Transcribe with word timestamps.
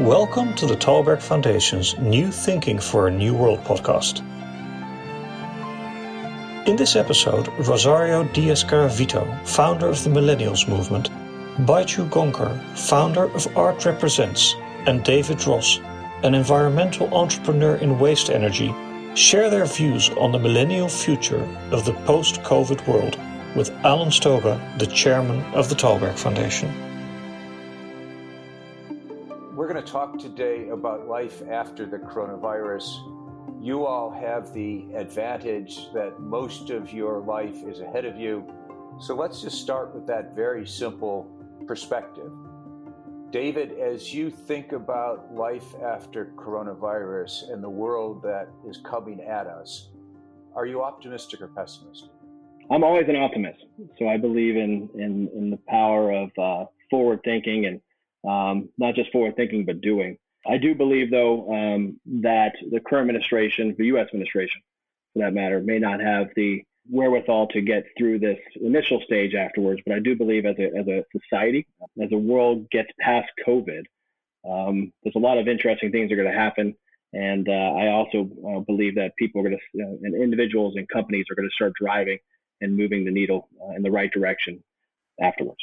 Welcome 0.00 0.54
to 0.56 0.66
the 0.66 0.74
Tällberg 0.74 1.22
Foundation's 1.22 1.96
New 1.98 2.32
Thinking 2.32 2.80
for 2.80 3.06
a 3.06 3.12
New 3.12 3.32
World 3.32 3.60
podcast. 3.60 4.22
In 6.66 6.74
this 6.74 6.96
episode, 6.96 7.46
Rosario 7.64 8.24
Diaz 8.24 8.64
Garavito, 8.64 9.24
founder 9.46 9.86
of 9.86 10.02
the 10.02 10.10
Millennials 10.10 10.66
Movement, 10.66 11.10
Baiju 11.58 12.08
Gonker, 12.08 12.60
founder 12.76 13.32
of 13.36 13.56
Art 13.56 13.84
Represents, 13.84 14.56
and 14.88 15.04
David 15.04 15.46
Ross, 15.46 15.78
an 16.24 16.34
environmental 16.34 17.14
entrepreneur 17.14 17.76
in 17.76 18.00
waste 18.00 18.30
energy, 18.30 18.74
share 19.14 19.48
their 19.48 19.64
views 19.64 20.10
on 20.18 20.32
the 20.32 20.40
millennial 20.40 20.88
future 20.88 21.48
of 21.70 21.84
the 21.84 21.94
post 22.04 22.42
COVID 22.42 22.84
world 22.88 23.16
with 23.54 23.70
Alan 23.84 24.10
Stoga, 24.10 24.60
the 24.76 24.88
chairman 24.88 25.40
of 25.54 25.68
the 25.68 25.76
Tällberg 25.76 26.18
Foundation. 26.18 26.93
Going 29.74 29.86
to 29.86 29.92
talk 29.92 30.18
today 30.20 30.68
about 30.68 31.08
life 31.08 31.42
after 31.50 31.84
the 31.84 31.96
coronavirus. 31.96 32.84
You 33.60 33.86
all 33.86 34.08
have 34.08 34.54
the 34.54 34.86
advantage 34.94 35.92
that 35.92 36.20
most 36.20 36.70
of 36.70 36.92
your 36.92 37.18
life 37.18 37.56
is 37.64 37.80
ahead 37.80 38.04
of 38.04 38.16
you. 38.16 38.46
So 39.00 39.16
let's 39.16 39.42
just 39.42 39.60
start 39.60 39.92
with 39.92 40.06
that 40.06 40.36
very 40.36 40.64
simple 40.64 41.26
perspective. 41.66 42.30
David, 43.32 43.72
as 43.80 44.14
you 44.14 44.30
think 44.30 44.70
about 44.70 45.34
life 45.34 45.74
after 45.82 46.26
coronavirus 46.36 47.52
and 47.52 47.60
the 47.60 47.68
world 47.68 48.22
that 48.22 48.46
is 48.68 48.76
coming 48.76 49.22
at 49.22 49.48
us, 49.48 49.88
are 50.54 50.66
you 50.66 50.84
optimistic 50.84 51.40
or 51.40 51.48
pessimistic? 51.48 52.10
I'm 52.70 52.84
always 52.84 53.08
an 53.08 53.16
optimist. 53.16 53.64
So 53.98 54.06
I 54.06 54.18
believe 54.18 54.54
in 54.54 54.88
in, 54.94 55.28
in 55.34 55.50
the 55.50 55.58
power 55.66 56.12
of 56.12 56.30
uh, 56.38 56.66
forward 56.90 57.22
thinking 57.24 57.66
and 57.66 57.80
um, 58.26 58.68
not 58.78 58.94
just 58.94 59.12
forward 59.12 59.36
thinking, 59.36 59.64
but 59.64 59.80
doing. 59.80 60.18
I 60.46 60.58
do 60.58 60.74
believe, 60.74 61.10
though, 61.10 61.52
um, 61.52 62.00
that 62.22 62.54
the 62.70 62.80
current 62.80 63.08
administration, 63.08 63.74
the 63.78 63.86
U.S. 63.86 64.08
administration, 64.08 64.60
for 65.12 65.20
that 65.20 65.32
matter, 65.32 65.60
may 65.60 65.78
not 65.78 66.00
have 66.00 66.28
the 66.36 66.64
wherewithal 66.90 67.48
to 67.48 67.62
get 67.62 67.84
through 67.96 68.18
this 68.18 68.38
initial 68.60 69.00
stage 69.06 69.34
afterwards. 69.34 69.80
But 69.86 69.94
I 69.94 70.00
do 70.00 70.16
believe, 70.16 70.44
as 70.44 70.56
a 70.58 70.66
as 70.76 70.86
a 70.86 71.04
society, 71.18 71.66
as 72.02 72.10
the 72.10 72.18
world 72.18 72.68
gets 72.70 72.90
past 73.00 73.30
COVID, 73.46 73.84
um, 74.48 74.92
there's 75.02 75.16
a 75.16 75.20
lot 75.20 75.38
of 75.38 75.48
interesting 75.48 75.90
things 75.90 76.10
that 76.10 76.18
are 76.18 76.22
going 76.22 76.34
to 76.34 76.38
happen. 76.38 76.74
And 77.14 77.48
uh, 77.48 77.52
I 77.52 77.88
also 77.88 78.28
uh, 78.46 78.60
believe 78.60 78.96
that 78.96 79.14
people 79.16 79.40
are 79.40 79.48
going 79.48 79.58
to, 79.58 79.82
uh, 79.82 79.96
and 80.02 80.14
individuals 80.20 80.74
and 80.76 80.88
companies 80.88 81.26
are 81.30 81.36
going 81.36 81.48
to 81.48 81.54
start 81.54 81.72
driving 81.80 82.18
and 82.60 82.76
moving 82.76 83.04
the 83.04 83.12
needle 83.12 83.48
uh, 83.62 83.74
in 83.76 83.82
the 83.82 83.90
right 83.90 84.10
direction 84.10 84.62
afterwards. 85.22 85.60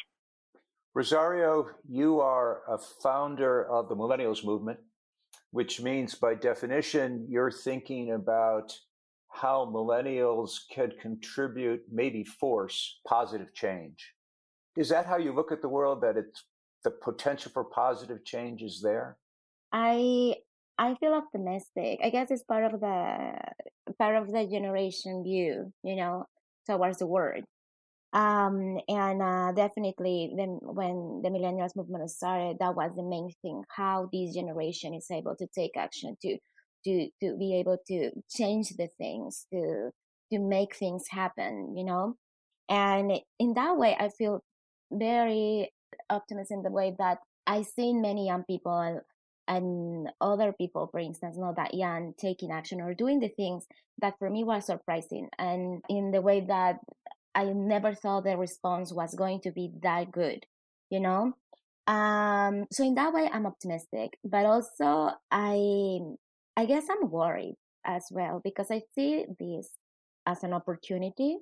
Rosario, 0.93 1.69
you 1.87 2.19
are 2.19 2.63
a 2.67 2.77
founder 2.77 3.65
of 3.71 3.87
the 3.87 3.95
Millennials 3.95 4.43
Movement, 4.43 4.77
which 5.51 5.79
means 5.79 6.15
by 6.15 6.35
definition, 6.35 7.25
you're 7.29 7.51
thinking 7.51 8.11
about 8.11 8.73
how 9.29 9.71
millennials 9.73 10.59
can 10.69 10.91
contribute, 11.01 11.81
maybe 11.89 12.25
force 12.25 12.99
positive 13.07 13.53
change. 13.53 14.13
Is 14.75 14.89
that 14.89 15.05
how 15.05 15.15
you 15.17 15.33
look 15.33 15.53
at 15.53 15.61
the 15.61 15.69
world? 15.69 16.01
That 16.01 16.17
it's 16.17 16.43
the 16.83 16.91
potential 16.91 17.51
for 17.53 17.63
positive 17.63 18.25
change 18.25 18.61
is 18.61 18.81
there? 18.83 19.17
I 19.71 20.35
I 20.77 20.95
feel 20.95 21.13
optimistic. 21.13 21.99
I 22.03 22.09
guess 22.09 22.31
it's 22.31 22.43
part 22.43 22.65
of 22.65 22.81
the 22.81 23.33
part 23.97 24.17
of 24.17 24.27
the 24.27 24.45
generation 24.45 25.23
view, 25.23 25.71
you 25.83 25.95
know, 25.95 26.25
towards 26.67 26.97
the 26.97 27.07
world. 27.07 27.45
Um, 28.13 28.77
and 28.89 29.21
uh, 29.21 29.53
definitely, 29.53 30.33
then 30.35 30.59
when 30.61 31.21
the 31.23 31.29
millennials 31.29 31.75
movement 31.75 32.09
started, 32.09 32.57
that 32.59 32.75
was 32.75 32.91
the 32.95 33.03
main 33.03 33.29
thing: 33.41 33.63
how 33.69 34.09
this 34.11 34.33
generation 34.33 34.93
is 34.93 35.09
able 35.09 35.35
to 35.37 35.47
take 35.55 35.77
action 35.77 36.17
to 36.21 36.37
to 36.85 37.09
to 37.21 37.37
be 37.37 37.55
able 37.55 37.77
to 37.87 38.11
change 38.29 38.69
the 38.71 38.89
things, 38.97 39.45
to 39.53 39.91
to 40.31 40.39
make 40.39 40.75
things 40.75 41.05
happen, 41.09 41.75
you 41.77 41.85
know. 41.85 42.15
And 42.69 43.11
in 43.39 43.53
that 43.53 43.77
way, 43.77 43.95
I 43.99 44.09
feel 44.09 44.43
very 44.91 45.71
optimistic 46.09 46.57
in 46.57 46.63
the 46.63 46.71
way 46.71 46.95
that 46.97 47.19
I 47.47 47.63
seen 47.63 48.01
many 48.01 48.27
young 48.27 48.43
people 48.43 48.77
and, 48.77 49.01
and 49.47 50.09
other 50.21 50.53
people, 50.53 50.87
for 50.91 50.99
instance, 50.99 51.37
not 51.37 51.55
that 51.57 51.73
young, 51.73 52.13
taking 52.17 52.51
action 52.51 52.81
or 52.81 52.93
doing 52.93 53.19
the 53.19 53.29
things 53.29 53.65
that 54.01 54.15
for 54.19 54.29
me 54.29 54.43
was 54.43 54.65
surprising. 54.65 55.29
And 55.37 55.81
in 55.89 56.11
the 56.11 56.21
way 56.21 56.41
that 56.41 56.79
I 57.33 57.45
never 57.45 57.93
thought 57.93 58.25
the 58.25 58.37
response 58.37 58.91
was 58.91 59.15
going 59.15 59.41
to 59.41 59.51
be 59.51 59.71
that 59.81 60.11
good, 60.11 60.45
you 60.89 60.99
know? 60.99 61.33
Um, 61.87 62.67
so 62.71 62.83
in 62.83 62.95
that 62.95 63.13
way, 63.13 63.29
I'm 63.31 63.45
optimistic, 63.45 64.17
but 64.23 64.45
also 64.45 65.11
I, 65.31 65.99
I 66.55 66.65
guess 66.65 66.85
I'm 66.89 67.09
worried 67.09 67.55
as 67.85 68.05
well 68.11 68.41
because 68.43 68.69
I 68.69 68.81
see 68.93 69.25
this 69.39 69.69
as 70.25 70.43
an 70.43 70.53
opportunity, 70.53 71.37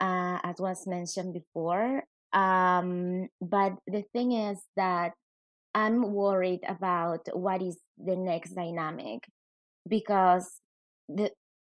uh, 0.00 0.38
as 0.42 0.56
was 0.58 0.86
mentioned 0.86 1.34
before. 1.34 2.02
Um, 2.32 3.28
but 3.40 3.74
the 3.86 4.04
thing 4.12 4.32
is 4.32 4.58
that 4.76 5.12
I'm 5.74 6.12
worried 6.12 6.60
about 6.66 7.28
what 7.32 7.62
is 7.62 7.78
the 7.98 8.16
next 8.16 8.54
dynamic 8.54 9.20
because 9.88 10.60
the, 11.08 11.30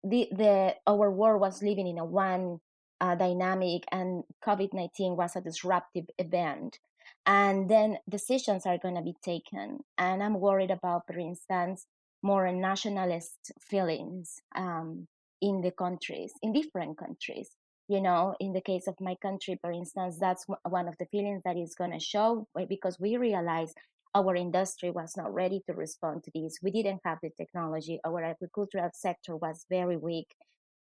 the, 0.04 0.30
the, 0.32 0.76
our 0.88 1.12
world 1.12 1.42
was 1.42 1.62
living 1.62 1.88
in 1.88 2.00
a 2.00 2.06
one 2.06 2.60
uh, 3.02 3.16
dynamic 3.16 3.84
and 3.92 4.24
covid-19 4.46 5.16
was 5.16 5.36
a 5.36 5.42
disruptive 5.42 6.06
event. 6.18 6.80
And 7.26 7.70
then 7.70 7.98
decisions 8.10 8.66
are 8.66 8.78
going 8.78 8.96
to 8.96 9.02
be 9.02 9.16
taken. 9.24 9.80
And 9.98 10.24
i'm 10.24 10.40
worried 10.40 10.72
about 10.72 11.08
for 11.08 11.18
instance 11.20 11.86
more 12.22 12.52
nationalist 12.52 13.52
feelings 13.62 14.42
um, 14.56 15.08
in 15.42 15.62
the 15.62 15.72
countries 15.72 16.34
in 16.42 16.54
different 16.54 16.98
countries. 16.98 17.50
You 17.88 18.02
know 18.02 18.36
in 18.40 18.54
the 18.54 18.62
case 18.62 18.88
of 18.88 18.96
my 19.00 19.16
country 19.16 19.58
for 19.62 19.72
instance 19.72 20.18
that's 20.20 20.46
one 20.64 20.88
of 20.88 20.96
the 21.00 21.08
feelings 21.08 21.42
that 21.46 21.58
is 21.58 21.76
going 21.76 21.92
to 21.92 22.00
show 22.00 22.48
because 22.68 23.00
we 23.00 23.18
realize 23.18 23.74
our 24.16 24.36
industry 24.36 24.92
was 24.92 25.16
not 25.16 25.34
ready 25.34 25.62
to 25.68 25.74
respond 25.74 26.24
to 26.24 26.32
this. 26.34 26.58
We 26.62 26.72
didn't 26.72 27.02
have 27.06 27.20
the 27.22 27.30
technology. 27.38 28.00
Our 28.06 28.24
agricultural 28.24 28.90
sector 28.94 29.36
was 29.36 29.66
very 29.70 29.98
weak. 29.98 30.36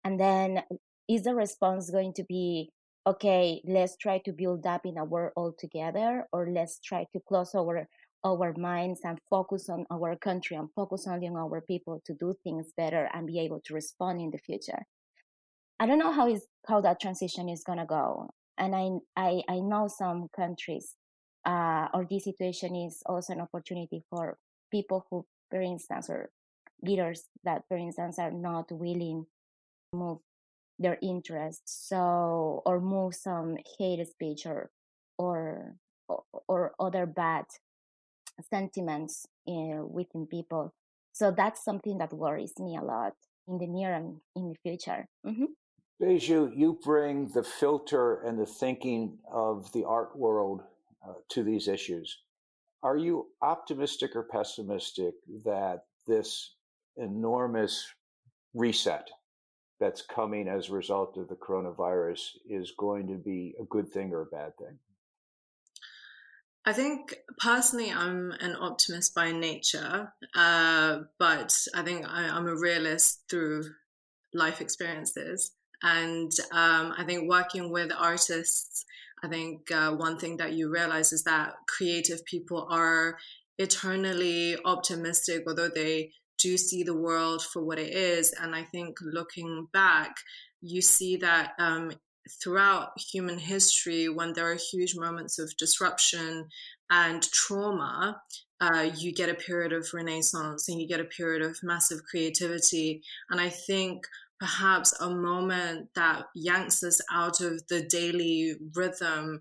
And 0.05 0.19
then 0.19 0.63
is 1.11 1.25
the 1.25 1.35
response 1.35 1.91
going 1.91 2.13
to 2.15 2.25
be 2.25 2.71
okay 3.05 3.61
let's 3.65 3.97
try 3.97 4.19
to 4.19 4.33
build 4.33 4.65
up 4.65 4.83
in 4.85 4.97
a 4.97 5.05
world 5.05 5.33
all 5.37 5.53
together 5.59 6.25
or 6.33 6.49
let's 6.51 6.79
try 6.79 7.05
to 7.13 7.21
close 7.27 7.55
our 7.55 7.89
our 8.25 8.55
minds 8.57 9.01
and 9.03 9.19
focus 9.29 9.69
on 9.69 9.87
our 9.91 10.15
country 10.17 10.57
and 10.57 10.69
focus 10.77 11.07
only 11.09 11.27
on 11.27 11.37
our 11.37 11.63
people 11.63 12.01
to 12.05 12.15
do 12.15 12.35
things 12.45 12.73
better 12.77 13.09
and 13.13 13.27
be 13.27 13.41
able 13.41 13.61
to 13.65 13.75
respond 13.75 14.21
in 14.21 14.31
the 14.31 14.39
future 14.39 14.83
i 15.81 15.87
don't 15.87 15.99
know 15.99 16.13
how 16.13 16.29
is 16.29 16.47
how 16.69 16.81
that 16.81 17.01
transition 17.01 17.49
is 17.49 17.65
going 17.65 17.79
to 17.79 17.87
go 17.87 18.29
and 18.59 18.77
I, 18.77 18.91
I 19.17 19.43
i 19.49 19.59
know 19.59 19.89
some 19.89 20.29
countries 20.37 20.95
uh, 21.47 21.89
or 21.95 22.07
this 22.09 22.25
situation 22.25 22.77
is 22.77 23.03
also 23.07 23.33
an 23.33 23.41
opportunity 23.41 24.05
for 24.11 24.37
people 24.71 25.07
who 25.11 25.25
for 25.51 25.61
instance 25.61 26.11
or 26.11 26.31
leaders 26.83 27.25
that 27.45 27.63
for 27.67 27.79
instance 27.79 28.19
are 28.19 28.31
not 28.31 28.71
willing 28.71 29.25
to 29.93 29.99
move 29.99 30.19
their 30.81 30.99
interests 31.03 31.87
so 31.89 32.63
or 32.67 32.81
move 32.81 33.15
some 33.15 33.57
hate 33.79 34.05
speech 34.09 34.47
or 34.47 34.71
or 35.19 35.77
or 36.49 36.73
other 36.81 37.07
bad 37.07 37.45
sentiments 38.49 39.27
eh, 39.47 39.79
within 39.79 40.27
people 40.27 40.73
so 41.13 41.31
that's 41.31 41.63
something 41.63 41.99
that 41.99 42.13
worries 42.13 42.55
me 42.59 42.77
a 42.77 42.83
lot 42.83 43.13
in 43.47 43.59
the 43.59 43.67
near 43.67 43.93
and 43.93 44.21
in 44.35 44.49
the 44.49 44.57
future 44.63 45.07
mm-hmm. 45.25 45.45
Baiju, 46.01 46.57
you 46.57 46.79
bring 46.83 47.29
the 47.29 47.43
filter 47.43 48.23
and 48.23 48.39
the 48.39 48.47
thinking 48.47 49.19
of 49.31 49.71
the 49.73 49.85
art 49.85 50.17
world 50.17 50.63
uh, 51.07 51.13
to 51.29 51.43
these 51.43 51.69
issues. 51.69 52.17
Are 52.83 52.97
you 52.97 53.27
optimistic 53.43 54.17
or 54.17 54.23
pessimistic 54.23 55.13
that 55.45 55.85
this 56.07 56.55
enormous 56.97 57.87
reset 58.55 59.11
that's 59.81 60.03
coming 60.03 60.47
as 60.47 60.69
a 60.69 60.73
result 60.73 61.17
of 61.17 61.29
the 61.29 61.35
coronavirus 61.35 62.37
is 62.49 62.73
going 62.79 63.09
to 63.09 63.15
be 63.15 63.55
a 63.59 63.65
good 63.65 63.91
thing 63.91 64.13
or 64.13 64.21
a 64.21 64.27
bad 64.27 64.57
thing? 64.59 64.79
I 66.67 66.75
think 66.75 67.17
personally, 67.39 67.91
I'm 67.91 68.33
an 68.33 68.55
optimist 68.55 69.15
by 69.15 69.33
nature, 69.33 70.13
uh, 70.35 70.99
but 71.19 71.57
I 71.75 71.83
think 71.83 72.07
I, 72.07 72.25
am 72.25 72.47
a 72.47 72.55
realist 72.55 73.23
through 73.31 73.65
life 74.35 74.61
experiences. 74.61 75.53
And 75.83 76.31
um, 76.53 76.93
I 76.99 77.05
think 77.07 77.31
working 77.31 77.73
with 77.73 77.91
artists, 77.99 78.85
I 79.25 79.29
think 79.29 79.73
uh, 79.73 79.93
one 79.93 80.19
thing 80.19 80.37
that 80.37 80.53
you 80.53 80.69
realize 80.69 81.15
is 81.15 81.25
that 81.25 81.55
creative 81.67 82.23
people 82.27 82.69
are 82.71 83.17
eternally 83.59 84.57
optimistic, 84.63 85.45
although 85.47 85.71
they 85.75 86.13
do 86.41 86.57
see 86.57 86.83
the 86.83 86.97
world 86.97 87.43
for 87.43 87.63
what 87.63 87.79
it 87.79 87.95
is. 87.95 88.33
And 88.41 88.55
I 88.55 88.65
think 88.65 88.97
looking 89.01 89.69
back, 89.73 90.15
you 90.61 90.83
see 90.83 91.17
that 91.17 91.53
um, 91.59 91.93
throughout 92.43 92.89
human 92.99 93.39
history, 93.39 94.09
when 94.09 94.33
there 94.33 94.51
are 94.51 94.59
huge 94.73 94.95
moments 94.97 95.39
of 95.39 95.57
disruption 95.57 96.49
and 96.91 97.23
trauma, 97.31 98.21
uh, 98.61 98.91
you 98.97 99.13
get 99.13 99.31
a 99.31 99.35
period 99.35 99.73
of 99.73 99.89
renaissance 99.95 100.69
and 100.69 100.81
you 100.81 100.87
get 100.87 101.01
a 101.01 101.05
period 101.05 101.43
of 101.43 101.57
massive 101.63 102.01
creativity. 102.09 103.03
And 103.31 103.41
I 103.41 103.49
think 103.49 104.05
perhaps 104.39 104.99
a 105.01 105.11
moment 105.11 105.89
that 105.95 106.25
yanks 106.35 106.83
us 106.83 107.01
out 107.11 107.41
of 107.41 107.63
the 107.69 107.83
daily 107.83 108.55
rhythm 108.75 109.41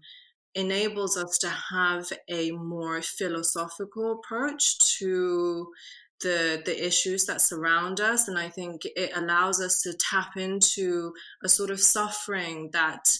enables 0.56 1.16
us 1.16 1.38
to 1.40 1.50
have 1.50 2.12
a 2.30 2.52
more 2.52 3.02
philosophical 3.02 4.20
approach 4.20 4.78
to 5.00 5.68
the 6.22 6.62
the 6.66 6.86
issues 6.86 7.26
that 7.26 7.42
surround 7.42 8.00
us 8.00 8.28
and 8.28 8.38
i 8.38 8.50
think 8.50 8.82
it 8.84 9.12
allows 9.16 9.62
us 9.62 9.82
to 9.82 9.94
tap 9.94 10.36
into 10.36 11.14
a 11.44 11.50
sort 11.50 11.70
of 11.70 11.80
suffering 11.80 12.70
that 12.74 13.18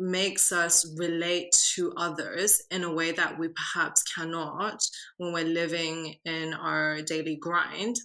makes 0.00 0.50
us 0.50 0.90
relate 0.96 1.52
to 1.52 1.92
others 1.96 2.62
in 2.70 2.82
a 2.82 2.92
way 2.92 3.12
that 3.12 3.38
we 3.38 3.48
perhaps 3.48 4.02
cannot 4.02 4.82
when 5.18 5.32
we're 5.32 5.44
living 5.44 6.14
in 6.24 6.54
our 6.54 7.02
daily 7.02 7.36
grind. 7.36 7.96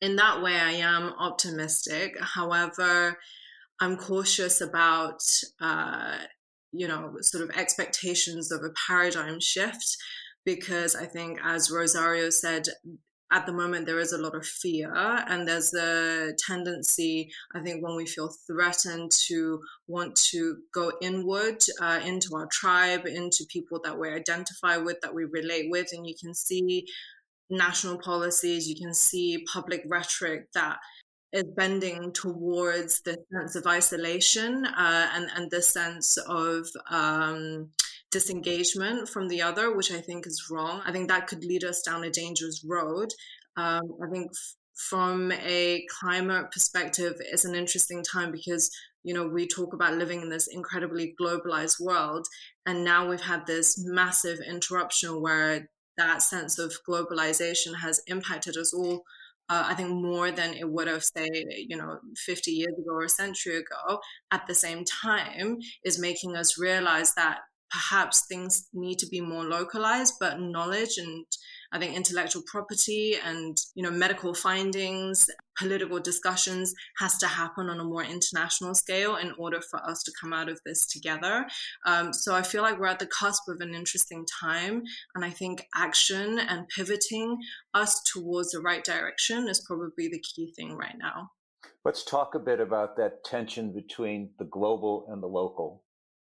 In 0.00 0.16
that 0.16 0.42
way, 0.42 0.56
I 0.56 0.72
am 0.72 1.14
optimistic. 1.18 2.16
However, 2.20 3.16
I'm 3.80 3.96
cautious 3.96 4.60
about, 4.60 5.22
uh, 5.60 6.18
you 6.72 6.88
know, 6.88 7.14
sort 7.20 7.44
of 7.44 7.56
expectations 7.56 8.50
of 8.50 8.64
a 8.64 8.74
paradigm 8.88 9.38
shift 9.38 9.96
because 10.44 10.94
I 10.94 11.06
think, 11.06 11.38
as 11.44 11.70
Rosario 11.70 12.30
said, 12.30 12.68
at 13.32 13.46
the 13.46 13.52
moment 13.52 13.86
there 13.86 13.98
is 13.98 14.12
a 14.12 14.18
lot 14.18 14.34
of 14.34 14.46
fear 14.46 14.92
and 14.94 15.48
there's 15.48 15.72
a 15.74 16.32
tendency 16.46 17.30
i 17.54 17.60
think 17.60 17.82
when 17.82 17.96
we 17.96 18.06
feel 18.06 18.30
threatened 18.46 19.10
to 19.10 19.58
want 19.88 20.14
to 20.14 20.58
go 20.74 20.92
inward 21.00 21.56
uh, 21.80 21.98
into 22.04 22.36
our 22.36 22.46
tribe 22.52 23.06
into 23.06 23.44
people 23.48 23.80
that 23.82 23.98
we 23.98 24.08
identify 24.10 24.76
with 24.76 25.00
that 25.00 25.14
we 25.14 25.24
relate 25.24 25.70
with 25.70 25.88
and 25.92 26.06
you 26.06 26.14
can 26.20 26.34
see 26.34 26.86
national 27.48 27.98
policies 27.98 28.68
you 28.68 28.76
can 28.76 28.92
see 28.92 29.44
public 29.52 29.82
rhetoric 29.88 30.52
that 30.52 30.76
is 31.32 31.44
bending 31.56 32.12
towards 32.12 33.00
the 33.02 33.16
sense 33.32 33.56
of 33.56 33.66
isolation 33.66 34.66
uh, 34.66 35.08
and 35.14 35.30
and 35.34 35.50
the 35.50 35.62
sense 35.62 36.18
of 36.28 36.66
um, 36.90 37.70
disengagement 38.12 39.08
from 39.08 39.28
the 39.28 39.42
other, 39.42 39.74
which 39.74 39.90
I 39.90 40.00
think 40.00 40.26
is 40.26 40.46
wrong. 40.50 40.82
I 40.84 40.92
think 40.92 41.08
that 41.08 41.26
could 41.26 41.44
lead 41.44 41.64
us 41.64 41.82
down 41.82 42.04
a 42.04 42.10
dangerous 42.10 42.64
road. 42.68 43.08
Um, 43.56 43.82
I 44.02 44.10
think 44.10 44.30
f- 44.30 44.54
from 44.88 45.32
a 45.32 45.84
climate 46.00 46.50
perspective, 46.52 47.14
it's 47.18 47.44
an 47.44 47.54
interesting 47.54 48.02
time 48.04 48.30
because 48.30 48.70
you 49.02 49.14
know 49.14 49.26
we 49.26 49.46
talk 49.48 49.74
about 49.74 49.94
living 49.94 50.22
in 50.22 50.28
this 50.28 50.46
incredibly 50.46 51.14
globalized 51.20 51.80
world, 51.80 52.26
and 52.66 52.84
now 52.84 53.08
we've 53.08 53.20
had 53.20 53.46
this 53.46 53.82
massive 53.84 54.38
interruption 54.48 55.20
where 55.20 55.68
that 55.98 56.22
sense 56.22 56.58
of 56.58 56.72
globalization 56.88 57.74
has 57.82 58.00
impacted 58.06 58.56
us 58.56 58.72
all 58.72 59.02
uh, 59.52 59.64
I 59.66 59.74
think 59.74 59.90
more 59.90 60.30
than 60.30 60.54
it 60.54 60.70
would 60.70 60.88
have, 60.88 61.04
say, 61.04 61.28
you 61.68 61.76
know, 61.76 61.98
50 62.24 62.50
years 62.52 62.72
ago 62.72 62.94
or 62.94 63.04
a 63.04 63.08
century 63.08 63.56
ago, 63.56 64.00
at 64.30 64.46
the 64.46 64.54
same 64.54 64.82
time, 64.84 65.58
is 65.84 65.98
making 65.98 66.36
us 66.36 66.58
realize 66.58 67.12
that 67.16 67.40
perhaps 67.72 68.26
things 68.26 68.68
need 68.74 68.98
to 68.98 69.06
be 69.06 69.20
more 69.20 69.44
localized, 69.44 70.14
but 70.20 70.38
knowledge 70.38 70.98
and 70.98 71.24
I 71.72 71.78
think 71.78 71.96
intellectual 71.96 72.42
property 72.46 73.14
and 73.24 73.56
you 73.74 73.82
know 73.82 73.90
medical 73.90 74.34
findings, 74.34 75.28
political 75.58 75.98
discussions 75.98 76.74
has 76.98 77.16
to 77.18 77.26
happen 77.26 77.70
on 77.70 77.80
a 77.80 77.84
more 77.84 78.04
international 78.04 78.74
scale 78.74 79.16
in 79.16 79.32
order 79.38 79.60
for 79.70 79.82
us 79.88 80.02
to 80.02 80.12
come 80.20 80.34
out 80.34 80.50
of 80.50 80.60
this 80.66 80.86
together. 80.86 81.46
Um, 81.86 82.12
so 82.12 82.34
I 82.34 82.42
feel 82.42 82.62
like 82.62 82.78
we're 82.78 82.86
at 82.86 82.98
the 82.98 83.06
cusp 83.06 83.48
of 83.48 83.60
an 83.60 83.74
interesting 83.74 84.26
time, 84.40 84.82
and 85.14 85.24
I 85.24 85.30
think 85.30 85.66
action 85.74 86.38
and 86.38 86.68
pivoting 86.68 87.38
us 87.72 88.02
towards 88.02 88.50
the 88.50 88.60
right 88.60 88.84
direction 88.84 89.48
is 89.48 89.64
probably 89.66 90.08
the 90.08 90.20
key 90.20 90.52
thing 90.54 90.76
right 90.76 90.96
now. 90.98 91.30
Let's 91.84 92.04
talk 92.04 92.34
a 92.34 92.38
bit 92.38 92.60
about 92.60 92.96
that 92.98 93.24
tension 93.24 93.72
between 93.72 94.30
the 94.38 94.44
global 94.44 95.06
and 95.08 95.22
the 95.22 95.26
local. 95.26 95.82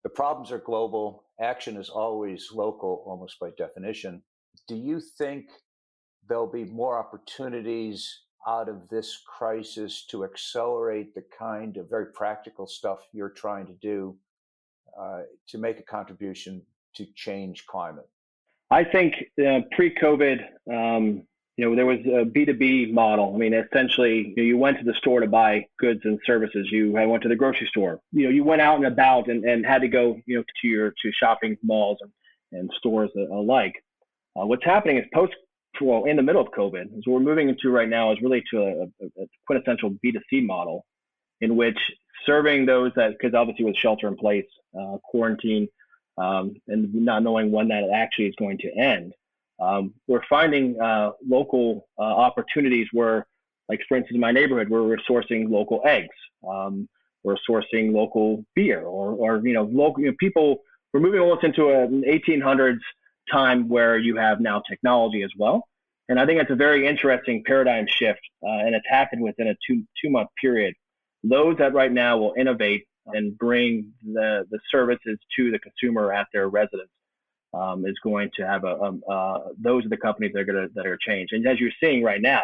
The 0.05 0.11
problems 0.11 0.51
are 0.51 0.59
global, 0.59 1.24
action 1.41 1.77
is 1.77 1.89
always 1.89 2.51
local, 2.53 3.03
almost 3.07 3.39
by 3.41 3.51
definition 3.57 4.23
do 4.69 4.77
you 4.77 5.01
think 5.01 5.47
there'll 6.29 6.51
be 6.51 6.65
more 6.65 6.99
opportunities 6.99 8.23
out 8.47 8.69
of 8.69 8.89
this 8.89 9.21
crisis 9.27 10.07
to 10.11 10.25
accelerate 10.25 11.15
the 11.15 11.25
kind 11.37 11.77
of 11.77 11.89
very 11.89 12.07
practical 12.13 12.67
stuff 12.67 12.99
you're 13.13 13.31
trying 13.31 13.67
to 13.67 13.75
do 13.75 14.17
uh, 14.99 15.23
to 15.49 15.59
make 15.59 15.79
a 15.79 15.83
contribution 15.83 16.63
to 16.95 17.07
change 17.15 17.67
climate? 17.67 18.09
I 18.71 18.85
think 18.85 19.15
uh, 19.39 19.61
pre-COVID, 19.73 20.39
um, 20.73 21.27
you 21.57 21.65
know, 21.65 21.77
there 21.77 21.87
was 21.87 22.01
a 22.01 22.25
B2B 22.25 22.93
model. 22.93 23.33
I 23.35 23.39
mean, 23.39 23.55
essentially, 23.55 24.29
you, 24.29 24.35
know, 24.37 24.43
you, 24.43 24.57
went 24.57 24.79
to 24.79 24.85
the 24.85 24.95
store 24.95 25.21
to 25.21 25.29
buy 25.29 25.67
goods 25.79 26.01
and 26.05 26.19
services. 26.27 26.67
You 26.71 26.91
went 26.91 27.23
to 27.23 27.29
the 27.29 27.37
grocery 27.37 27.69
store. 27.69 28.01
You 28.13 28.25
know, 28.25 28.31
you 28.31 28.43
went 28.43 28.61
out 28.61 28.77
and 28.77 28.87
about 28.87 29.29
and, 29.29 29.45
and 29.45 29.65
had 29.65 29.83
to 29.83 29.89
go, 29.89 30.21
you 30.27 30.39
know, 30.39 30.45
to 30.63 30.69
your 30.69 30.91
to 30.91 31.13
shopping 31.13 31.57
malls 31.63 31.99
and, 32.01 32.61
and 32.61 32.71
stores 32.77 33.11
alike. 33.31 33.75
Uh, 34.37 34.47
what's 34.47 34.65
happening 34.65 34.97
is 34.97 35.05
post, 35.15 35.35
well, 35.81 36.05
in 36.05 36.17
the 36.17 36.23
middle 36.23 36.43
of 36.43 36.49
COVID, 36.49 36.99
is 36.99 37.07
what 37.07 37.15
we're 37.15 37.21
moving 37.21 37.49
into 37.49 37.71
right 37.71 37.89
now 37.89 38.13
is 38.13 38.19
really 38.21 38.43
to 38.51 38.63
a, 38.63 39.05
a 39.05 39.27
quintessential 39.47 39.91
B2C 40.05 40.45
model 40.45 40.85
in 41.41 41.55
which 41.55 41.79
serving 42.27 42.67
those 42.67 42.91
that, 42.97 43.13
because 43.13 43.35
obviously 43.35 43.65
with 43.65 43.77
shelter 43.77 44.09
in 44.09 44.17
place, 44.17 44.47
uh, 44.79 44.97
quarantine, 45.05 45.69
um, 46.19 46.57
and 46.67 46.93
not 46.95 47.23
knowing 47.23 47.53
when 47.53 47.69
that 47.69 47.85
actually 47.95 48.27
is 48.27 48.35
going 48.39 48.59
to 48.59 48.77
end, 48.77 49.13
um, 49.61 49.95
we're 50.07 50.25
finding 50.29 50.81
uh, 50.81 51.13
local 51.27 51.89
uh, 51.99 52.03
opportunities 52.03 52.89
where, 52.93 53.27
like 53.69 53.81
for 53.89 53.97
instance, 53.97 54.15
in 54.15 54.21
my 54.21 54.33
neighborhood, 54.33 54.69
where 54.69 54.83
we're 54.83 54.99
sourcing 55.09 55.49
local 55.49 55.81
eggs, 55.85 56.15
um, 56.49 56.89
we're 57.23 57.37
sourcing 57.49 57.93
local 57.93 58.45
beer, 58.55 58.83
or, 58.83 59.13
or 59.13 59.47
you 59.47 59.55
know, 59.55 59.65
local 59.65 60.03
you 60.03 60.11
know, 60.11 60.17
people. 60.19 60.59
We're 60.93 61.01
moving 61.01 61.21
almost 61.21 61.45
into 61.45 61.71
an 61.71 62.05
1800s 62.07 62.79
time 63.33 63.69
where 63.69 63.99
you 63.99 64.17
have 64.17 64.41
now 64.41 64.63
technology 64.69 65.23
as 65.23 65.31
well. 65.37 65.67
And 66.09 66.21
I 66.21 66.27
think 66.27 66.39
that's 66.39 66.51
a 66.51 66.57
very 66.57 66.87
interesting 66.87 67.43
paradigm 67.47 67.87
shift, 67.89 68.21
uh, 68.43 68.51
and 68.51 68.75
it's 68.75 68.87
happened 68.89 69.23
within 69.23 69.49
a 69.49 69.55
two 69.67 69.85
two 70.03 70.11
month 70.11 70.29
period. 70.41 70.75
Those 71.23 71.57
that 71.59 71.73
right 71.73 71.91
now 71.91 72.19
will 72.19 72.35
innovate 72.37 72.85
and 73.07 73.37
bring 73.39 73.93
the 74.03 74.45
the 74.51 74.59
services 74.71 75.19
to 75.37 75.51
the 75.51 75.59
consumer 75.59 76.13
at 76.13 76.27
their 76.33 76.49
residence 76.49 76.91
um, 77.55 77.87
is 77.87 77.99
going 78.03 78.31
to 78.37 78.47
have 78.47 78.65
a, 78.65 78.75
uh, 79.11 79.39
those 79.59 79.85
are 79.85 79.89
the 79.89 79.97
companies 79.97 80.33
that 80.33 80.41
are 80.41 80.45
going 80.45 80.69
to 80.69 80.75
that 80.75 80.87
are 80.87 80.99
change. 80.99 81.29
And 81.33 81.47
as 81.47 81.61
you're 81.61 81.71
seeing 81.83 82.03
right 82.03 82.21
now, 82.21 82.43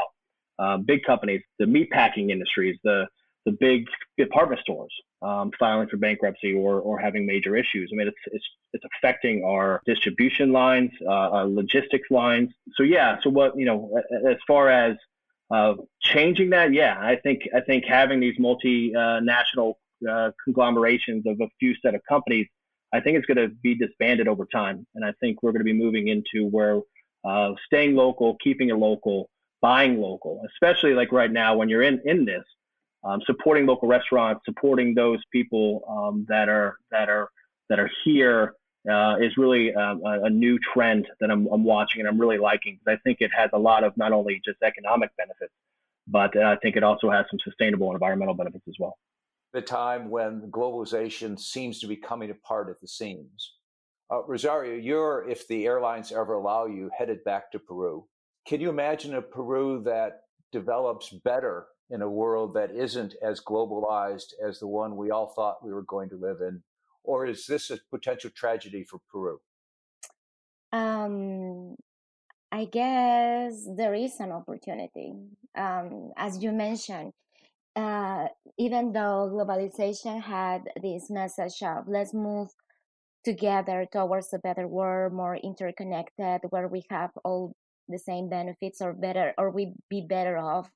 uh, 0.58 0.76
big 0.76 1.02
companies, 1.04 1.42
the 1.58 1.64
meatpacking 1.64 2.30
industries, 2.30 2.78
the 2.84 3.06
the 3.46 3.52
big 3.52 3.86
department 4.18 4.60
stores 4.60 4.92
um, 5.22 5.50
filing 5.58 5.88
for 5.88 5.96
bankruptcy 5.96 6.52
or, 6.52 6.80
or 6.80 6.98
having 6.98 7.24
major 7.26 7.56
issues. 7.56 7.90
I 7.92 7.96
mean, 7.96 8.08
it's, 8.08 8.16
it's, 8.26 8.44
it's 8.74 8.84
affecting 8.96 9.44
our 9.44 9.80
distribution 9.86 10.52
lines, 10.52 10.90
uh, 11.06 11.10
our 11.10 11.46
logistics 11.46 12.10
lines. 12.10 12.52
So 12.74 12.82
yeah, 12.82 13.18
so 13.22 13.30
what, 13.30 13.58
you 13.58 13.64
know, 13.64 13.98
as 14.28 14.36
far 14.46 14.68
as 14.68 14.96
uh, 15.50 15.74
changing 16.00 16.50
that, 16.50 16.72
yeah, 16.72 16.98
I 17.00 17.16
think, 17.16 17.48
I 17.54 17.60
think 17.60 17.84
having 17.86 18.20
these 18.20 18.38
multinational 18.38 19.74
uh, 20.08 20.30
conglomerations 20.44 21.26
of 21.26 21.40
a 21.40 21.48
few 21.58 21.74
set 21.82 21.94
of 21.94 22.02
companies, 22.08 22.46
I 22.92 23.00
think 23.00 23.16
it's 23.16 23.26
going 23.26 23.36
to 23.38 23.54
be 23.62 23.74
disbanded 23.74 24.28
over 24.28 24.46
time. 24.46 24.86
And 24.94 25.04
I 25.04 25.12
think 25.20 25.42
we're 25.42 25.52
going 25.52 25.60
to 25.60 25.64
be 25.64 25.72
moving 25.72 26.08
into 26.08 26.46
where 26.46 26.80
uh, 27.24 27.52
staying 27.66 27.94
local, 27.94 28.36
keeping 28.42 28.70
it 28.70 28.76
local, 28.76 29.28
buying 29.60 30.00
local, 30.00 30.42
especially 30.52 30.94
like 30.94 31.12
right 31.12 31.30
now 31.30 31.56
when 31.56 31.68
you're 31.68 31.82
in, 31.82 32.00
in 32.04 32.24
this, 32.24 32.44
um, 33.04 33.20
supporting 33.26 33.66
local 33.66 33.88
restaurants, 33.88 34.42
supporting 34.44 34.94
those 34.94 35.20
people 35.32 35.82
um, 35.88 36.26
that 36.28 36.48
are 36.48 36.76
that 36.90 37.08
are 37.08 37.28
that 37.68 37.78
are 37.78 37.90
here 38.04 38.54
uh, 38.90 39.16
is 39.20 39.36
really 39.36 39.74
um, 39.74 40.02
a, 40.04 40.24
a, 40.24 40.30
new 40.30 40.58
trend 40.72 41.06
that 41.20 41.30
I'm, 41.30 41.46
I'm, 41.48 41.64
watching 41.64 42.00
and 42.00 42.08
I'm 42.08 42.18
really 42.18 42.38
liking. 42.38 42.78
I 42.88 42.96
think 43.04 43.18
it 43.20 43.30
has 43.36 43.50
a 43.52 43.58
lot 43.58 43.84
of 43.84 43.94
not 43.96 44.12
only 44.12 44.40
just 44.44 44.56
economic 44.62 45.10
benefits, 45.18 45.52
but 46.08 46.34
uh, 46.36 46.40
I 46.40 46.56
think 46.56 46.76
it 46.76 46.82
also 46.82 47.10
has 47.10 47.26
some 47.30 47.38
sustainable 47.44 47.92
environmental 47.92 48.34
benefits 48.34 48.64
as 48.68 48.74
well. 48.78 48.96
The 49.52 49.62
time 49.62 50.10
when 50.10 50.50
globalization 50.50 51.38
seems 51.38 51.80
to 51.80 51.86
be 51.86 51.96
coming 51.96 52.30
apart 52.30 52.68
at 52.70 52.80
the 52.80 52.88
seams. 52.88 53.54
Uh, 54.10 54.22
Rosario, 54.24 54.74
you're, 54.74 55.28
if 55.28 55.46
the 55.48 55.66
airlines 55.66 56.12
ever 56.12 56.34
allow 56.34 56.66
you, 56.66 56.90
headed 56.96 57.22
back 57.24 57.50
to 57.52 57.58
Peru. 57.58 58.06
Can 58.46 58.60
you 58.60 58.70
imagine 58.70 59.14
a 59.14 59.22
Peru 59.22 59.82
that 59.84 60.22
develops 60.52 61.10
better 61.10 61.66
in 61.90 62.02
a 62.02 62.10
world 62.10 62.54
that 62.54 62.70
isn't 62.70 63.14
as 63.22 63.40
globalized 63.40 64.32
as 64.44 64.58
the 64.60 64.66
one 64.66 64.96
we 64.96 65.10
all 65.10 65.28
thought 65.28 65.64
we 65.64 65.72
were 65.72 65.82
going 65.82 66.08
to 66.10 66.16
live 66.16 66.40
in? 66.40 66.62
Or 67.02 67.26
is 67.26 67.46
this 67.46 67.70
a 67.70 67.78
potential 67.90 68.30
tragedy 68.34 68.84
for 68.84 69.00
Peru? 69.10 69.40
Um, 70.72 71.76
I 72.52 72.64
guess 72.66 73.66
there 73.76 73.94
is 73.94 74.18
an 74.20 74.32
opportunity. 74.32 75.12
Um, 75.56 76.12
as 76.16 76.42
you 76.42 76.52
mentioned, 76.52 77.12
uh, 77.80 78.28
even 78.58 78.92
though 78.92 79.30
globalization 79.32 80.22
had 80.22 80.62
this 80.82 81.10
message 81.10 81.62
of 81.62 81.88
let's 81.88 82.14
move 82.14 82.48
together 83.24 83.86
towards 83.92 84.32
a 84.32 84.38
better 84.38 84.66
world, 84.66 85.12
more 85.12 85.36
interconnected, 85.36 86.40
where 86.50 86.68
we 86.68 86.82
have 86.90 87.10
all 87.24 87.52
the 87.88 87.98
same 87.98 88.28
benefits 88.28 88.80
or 88.80 88.92
better, 88.92 89.34
or 89.38 89.50
we 89.50 89.74
be 89.88 90.00
better 90.16 90.36
off. 90.38 90.68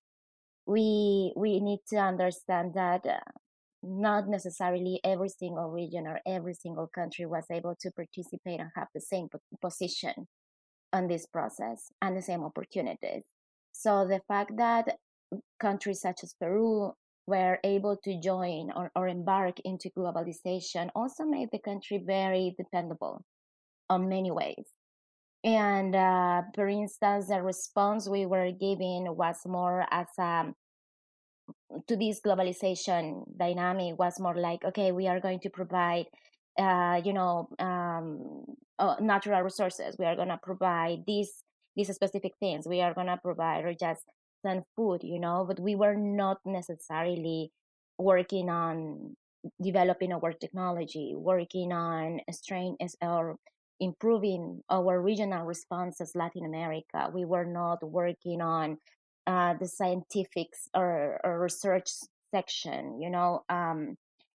We 0.66 1.32
we 1.36 1.60
need 1.60 1.80
to 1.90 1.96
understand 1.96 2.74
that 2.74 3.02
uh, 3.06 3.30
not 3.82 4.28
necessarily 4.28 5.00
every 5.04 5.28
single 5.28 5.70
region 5.70 6.06
or 6.06 6.20
every 6.26 6.54
single 6.54 6.88
country 6.98 7.26
was 7.26 7.44
able 7.50 7.76
to 7.80 7.90
participate 7.90 8.60
and 8.60 8.70
have 8.76 8.88
the 8.94 9.00
same 9.00 9.28
position 9.60 10.14
on 10.92 11.08
this 11.08 11.26
process 11.26 11.92
and 12.00 12.16
the 12.16 12.22
same 12.22 12.42
opportunities. 12.44 13.24
So 13.72 14.06
the 14.06 14.20
fact 14.28 14.52
that 14.56 14.96
countries 15.60 16.00
such 16.00 16.22
as 16.22 16.34
Peru 16.40 16.92
were 17.26 17.58
able 17.64 17.96
to 18.04 18.20
join 18.20 18.70
or, 18.76 18.90
or 18.94 19.08
embark 19.08 19.58
into 19.64 19.90
globalization 19.96 20.90
also 20.94 21.24
made 21.24 21.48
the 21.52 21.58
country 21.58 22.02
very 22.04 22.54
dependable 22.58 23.24
on 23.88 24.08
many 24.08 24.30
ways. 24.30 24.66
And 25.42 25.94
uh, 25.94 26.42
for 26.54 26.68
instance, 26.68 27.28
the 27.28 27.42
response 27.42 28.08
we 28.08 28.26
were 28.26 28.50
giving 28.50 29.06
was 29.16 29.36
more 29.46 29.86
as 29.90 30.06
a 30.18 30.22
um, 30.22 30.54
to 31.88 31.96
this 31.96 32.20
globalization 32.24 33.24
dynamic 33.36 33.98
was 33.98 34.18
more 34.20 34.36
like, 34.36 34.64
okay, 34.64 34.92
we 34.92 35.06
are 35.08 35.20
going 35.20 35.40
to 35.40 35.50
provide, 35.50 36.06
uh, 36.58 37.00
you 37.04 37.12
know, 37.12 37.48
um, 37.58 38.44
uh, 38.78 38.96
natural 39.00 39.42
resources. 39.42 39.96
We 39.98 40.06
are 40.06 40.16
going 40.16 40.28
to 40.28 40.40
provide 40.42 41.04
these 41.06 41.42
these 41.76 41.92
specific 41.92 42.32
things. 42.38 42.68
We 42.68 42.80
are 42.80 42.94
going 42.94 43.08
to 43.08 43.16
provide 43.16 43.64
or 43.64 43.74
just 43.74 44.04
send 44.44 44.62
food, 44.76 45.00
you 45.02 45.18
know. 45.18 45.44
But 45.46 45.60
we 45.60 45.74
were 45.74 45.96
not 45.96 46.38
necessarily 46.44 47.50
working 47.98 48.50
on 48.50 49.16
developing 49.62 50.12
our 50.12 50.32
technology, 50.32 51.14
working 51.14 51.72
on 51.72 52.20
strain 52.30 52.76
or 53.02 53.36
improving 53.80 54.62
our 54.70 55.00
regional 55.00 55.44
response 55.44 56.00
as 56.00 56.12
Latin 56.14 56.44
America. 56.44 57.10
We 57.12 57.24
were 57.24 57.44
not 57.44 57.82
working 57.82 58.40
on 58.40 58.78
uh, 59.26 59.54
the 59.58 59.68
scientific 59.68 60.48
or, 60.74 61.20
or, 61.24 61.40
research 61.40 61.90
section. 62.34 63.00
You 63.00 63.10
know, 63.10 63.42
um, 63.48 63.96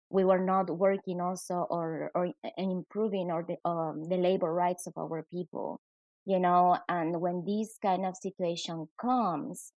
we 0.10 0.24
were 0.24 0.40
not 0.40 0.70
working 0.70 1.20
also 1.20 1.68
or 1.70 2.12
or 2.16 2.32
improving 2.58 3.30
or 3.32 3.46
the 3.48 3.58
um, 3.70 4.06
the 4.08 4.16
labor 4.16 4.54
rights 4.54 4.88
of 4.88 4.94
our 4.98 5.26
people. 5.32 5.82
You 6.26 6.40
know, 6.40 6.78
and 6.90 7.20
when 7.22 7.44
this 7.46 7.78
kind 7.82 8.06
of 8.06 8.16
situation 8.18 8.88
comes, 9.00 9.72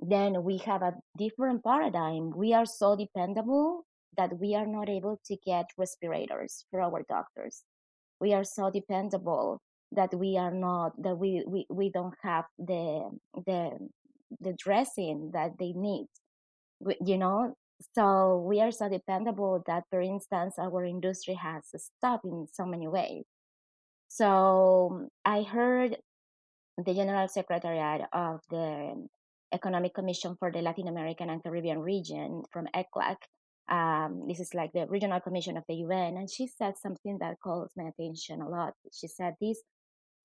then 0.00 0.42
we 0.44 0.58
have 0.58 0.82
a 0.82 0.94
different 1.18 1.62
paradigm. 1.62 2.30
We 2.34 2.54
are 2.54 2.66
so 2.66 2.96
dependable 2.96 3.84
that 4.16 4.38
we 4.38 4.54
are 4.54 4.66
not 4.66 4.88
able 4.88 5.20
to 5.26 5.36
get 5.44 5.66
respirators 5.76 6.64
for 6.70 6.80
our 6.80 7.04
doctors. 7.08 7.62
We 8.20 8.32
are 8.34 8.44
so 8.44 8.70
dependable 8.70 9.60
that 9.92 10.14
we 10.14 10.36
are 10.36 10.52
not 10.52 10.92
that 11.02 11.16
we, 11.16 11.44
we, 11.46 11.66
we 11.68 11.90
don't 11.90 12.14
have 12.22 12.44
the 12.58 13.10
the 13.46 13.70
the 14.40 14.52
dressing 14.52 15.30
that 15.34 15.52
they 15.58 15.72
need 15.72 16.06
you 17.04 17.18
know 17.18 17.54
so 17.94 18.44
we 18.46 18.60
are 18.60 18.70
so 18.70 18.88
dependable 18.88 19.62
that 19.66 19.82
for 19.90 20.00
instance 20.00 20.54
our 20.58 20.84
industry 20.84 21.34
has 21.34 21.64
stopped 21.76 22.24
in 22.24 22.46
so 22.52 22.64
many 22.64 22.86
ways 22.86 23.24
so 24.08 25.08
i 25.24 25.42
heard 25.42 25.96
the 26.84 26.94
general 26.94 27.26
secretariat 27.26 28.02
of 28.12 28.40
the 28.50 29.08
economic 29.52 29.94
commission 29.94 30.36
for 30.38 30.50
the 30.50 30.60
latin 30.60 30.88
american 30.88 31.30
and 31.30 31.42
caribbean 31.42 31.78
region 31.80 32.42
from 32.52 32.66
eclac. 32.74 33.16
Um, 33.68 34.26
this 34.26 34.40
is 34.40 34.52
like 34.52 34.72
the 34.72 34.86
regional 34.88 35.20
commission 35.20 35.56
of 35.56 35.64
the 35.68 35.74
un 35.74 36.16
and 36.16 36.28
she 36.28 36.48
said 36.48 36.74
something 36.76 37.18
that 37.20 37.38
calls 37.42 37.70
my 37.76 37.84
attention 37.84 38.40
a 38.42 38.48
lot. 38.48 38.74
She 38.92 39.06
said 39.06 39.34
this 39.40 39.62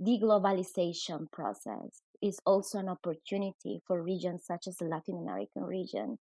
deglobalization 0.01 1.32
process 1.32 2.01
is 2.22 2.39
also 2.46 2.79
an 2.79 2.89
opportunity 2.89 3.82
for 3.88 4.01
regions 4.01 4.46
such 4.46 4.67
as 4.67 4.77
the 4.77 4.86
Latin 4.86 5.17
American 5.17 5.63
region 5.63 6.17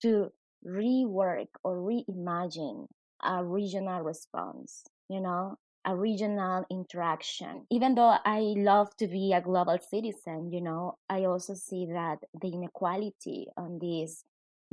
to 0.00 0.30
rework 0.66 1.48
or 1.62 1.76
reimagine 1.76 2.86
a 3.22 3.44
regional 3.44 4.00
response, 4.00 4.82
you 5.08 5.20
know, 5.20 5.56
a 5.84 5.96
regional 5.96 6.64
interaction. 6.70 7.66
Even 7.70 7.94
though 7.94 8.16
I 8.24 8.54
love 8.56 8.96
to 8.98 9.08
be 9.08 9.32
a 9.32 9.40
global 9.40 9.78
citizen, 9.78 10.50
you 10.52 10.60
know, 10.60 10.98
I 11.08 11.24
also 11.24 11.54
see 11.54 11.86
that 11.92 12.18
the 12.40 12.48
inequality 12.48 13.46
on 13.56 13.78
this 13.80 14.24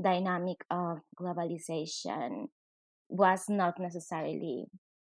dynamic 0.02 0.64
of 0.70 1.00
globalization 1.20 2.48
was 3.10 3.50
not 3.50 3.80
necessarily 3.80 4.66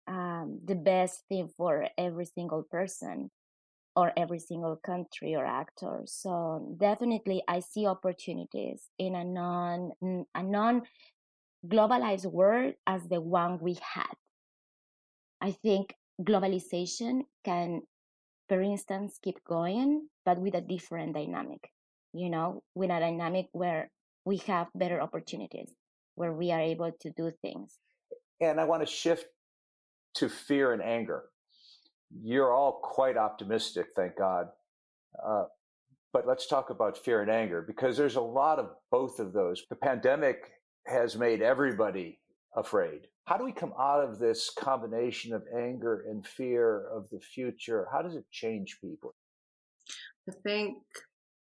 um, 0.08 0.60
the 0.64 0.76
best 0.76 1.24
thing 1.28 1.50
for 1.58 1.88
every 1.98 2.26
single 2.26 2.64
person 2.64 3.30
or 3.96 4.14
every 4.16 4.40
single 4.40 4.76
country 4.76 5.36
or 5.36 5.46
actor. 5.46 6.02
So 6.06 6.76
definitely 6.78 7.42
I 7.48 7.60
see 7.60 7.88
opportunities 7.88 8.90
in 9.00 9.16
a 9.16 9.24
non 9.24 9.92
a 10.36 10.44
non 10.44 10.84
globalized 11.66 12.32
world 12.32 12.76
as 12.86 13.08
the 13.10 13.20
one 13.20 13.60
we 13.60 13.78
had. 13.82 14.14
I 15.42 15.52
think 15.52 15.94
globalization 16.22 17.22
can, 17.44 17.82
for 18.50 18.62
instance, 18.62 19.20
keep 19.22 19.44
going, 19.44 20.08
but 20.26 20.40
with 20.40 20.56
a 20.56 20.62
different 20.62 21.14
dynamic, 21.14 21.70
you 22.14 22.30
know, 22.30 22.64
with 22.76 22.90
a 22.90 23.00
dynamic 23.00 23.48
where 23.52 23.90
we 24.26 24.38
have 24.48 24.68
better 24.76 25.02
opportunities, 25.02 25.74
where 26.16 26.34
we 26.34 26.52
are 26.52 26.62
able 26.62 26.92
to 27.02 27.12
do 27.12 27.32
things. 27.42 27.78
And 28.42 28.60
I 28.60 28.66
want 28.66 28.86
to 28.86 28.92
shift 28.92 29.26
to 30.16 30.30
fear 30.30 30.74
and 30.74 30.82
anger 30.82 31.26
you're 32.10 32.54
all 32.54 32.80
quite 32.84 33.18
optimistic, 33.18 33.88
thank 33.96 34.18
God. 34.18 34.48
Uh, 35.24 35.46
but 36.14 36.26
let's 36.28 36.48
talk 36.48 36.70
about 36.70 36.98
fear 36.98 37.22
and 37.22 37.30
anger 37.30 37.62
because 37.62 37.98
there's 37.98 38.16
a 38.16 38.22
lot 38.22 38.60
of 38.60 38.70
both 38.92 39.20
of 39.20 39.34
those. 39.34 39.64
The 39.70 39.76
pandemic 39.76 40.52
has 40.86 41.16
made 41.16 41.42
everybody 41.42 42.20
afraid. 42.56 43.08
How 43.26 43.38
do 43.38 43.44
we 43.44 43.52
come 43.52 43.74
out 43.78 44.04
of 44.04 44.20
this 44.20 44.50
combination 44.50 45.34
of 45.34 45.44
anger 45.56 46.06
and 46.10 46.26
fear 46.26 46.88
of 46.88 47.10
the 47.10 47.20
future? 47.20 47.88
How 47.92 48.02
does 48.02 48.16
it 48.16 48.26
change 48.32 48.80
people? 48.82 49.16
I 50.30 50.34
think 50.44 50.78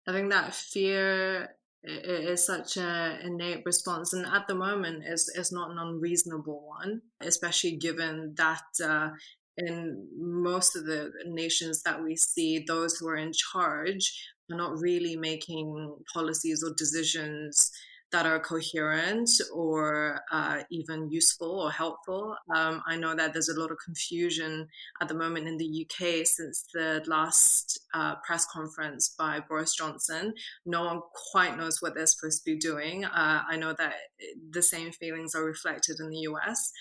I 0.07 0.13
think 0.13 0.31
that 0.31 0.55
fear 0.55 1.57
is 1.85 2.47
such 2.47 2.77
an 2.77 3.21
innate 3.23 3.63
response, 3.65 4.13
and 4.13 4.25
at 4.27 4.47
the 4.47 4.55
moment 4.55 5.05
is 5.07 5.29
is 5.37 5.53
not 5.53 5.71
an 5.71 5.79
unreasonable 5.79 6.65
one, 6.67 7.03
especially 7.21 7.77
given 7.77 8.35
that 8.37 8.63
uh, 8.83 9.11
in 9.57 10.09
most 10.17 10.77
of 10.77 10.87
the 10.87 11.11
nations 11.27 11.83
that 11.83 12.03
we 12.03 12.17
see, 12.17 12.65
those 12.67 12.97
who 12.97 13.09
are 13.09 13.17
in 13.17 13.33
charge 13.33 14.25
are 14.51 14.57
not 14.57 14.79
really 14.79 15.17
making 15.17 15.97
policies 16.13 16.63
or 16.65 16.75
decisions 16.77 17.71
that 18.13 18.27
are 18.27 18.39
coherent 18.39 19.31
or 19.53 20.21
uh, 20.31 20.63
even 20.71 21.11
useful 21.11 21.61
or 21.61 21.71
helpful. 21.71 22.37
Um, 22.55 22.83
I 22.87 22.97
know 22.97 23.15
that 23.15 23.33
there's 23.33 23.49
a 23.49 23.59
lot 23.59 23.71
of 23.71 23.79
confusion 23.85 24.69
at 25.01 25.09
the 25.09 25.15
moment 25.15 25.49
in 25.49 25.57
the 25.57 25.87
UK 25.87 26.27
since 26.27 26.65
the 26.73 27.03
last 27.07 27.81
uh, 27.95 28.17
press 28.27 28.47
conference 28.47 29.15
by 29.19 29.41
Boris 29.41 29.75
Johnson. 29.75 30.35
No 30.67 30.85
one 30.85 31.01
quite 31.33 31.57
knows 31.57 31.81
what 31.81 31.95
they're 31.95 32.07
supposed 32.07 32.45
to 32.45 32.51
be 32.53 32.59
doing. 32.59 33.05
Uh, 33.05 33.43
I 33.49 33.57
know 33.57 33.75
that 33.79 33.95
the 34.51 34.63
same 34.63 34.93
feelings 34.93 35.35
are 35.35 35.45
reflected 35.45 35.97
in 36.01 36.11
the 36.11 36.19
US 36.19 36.73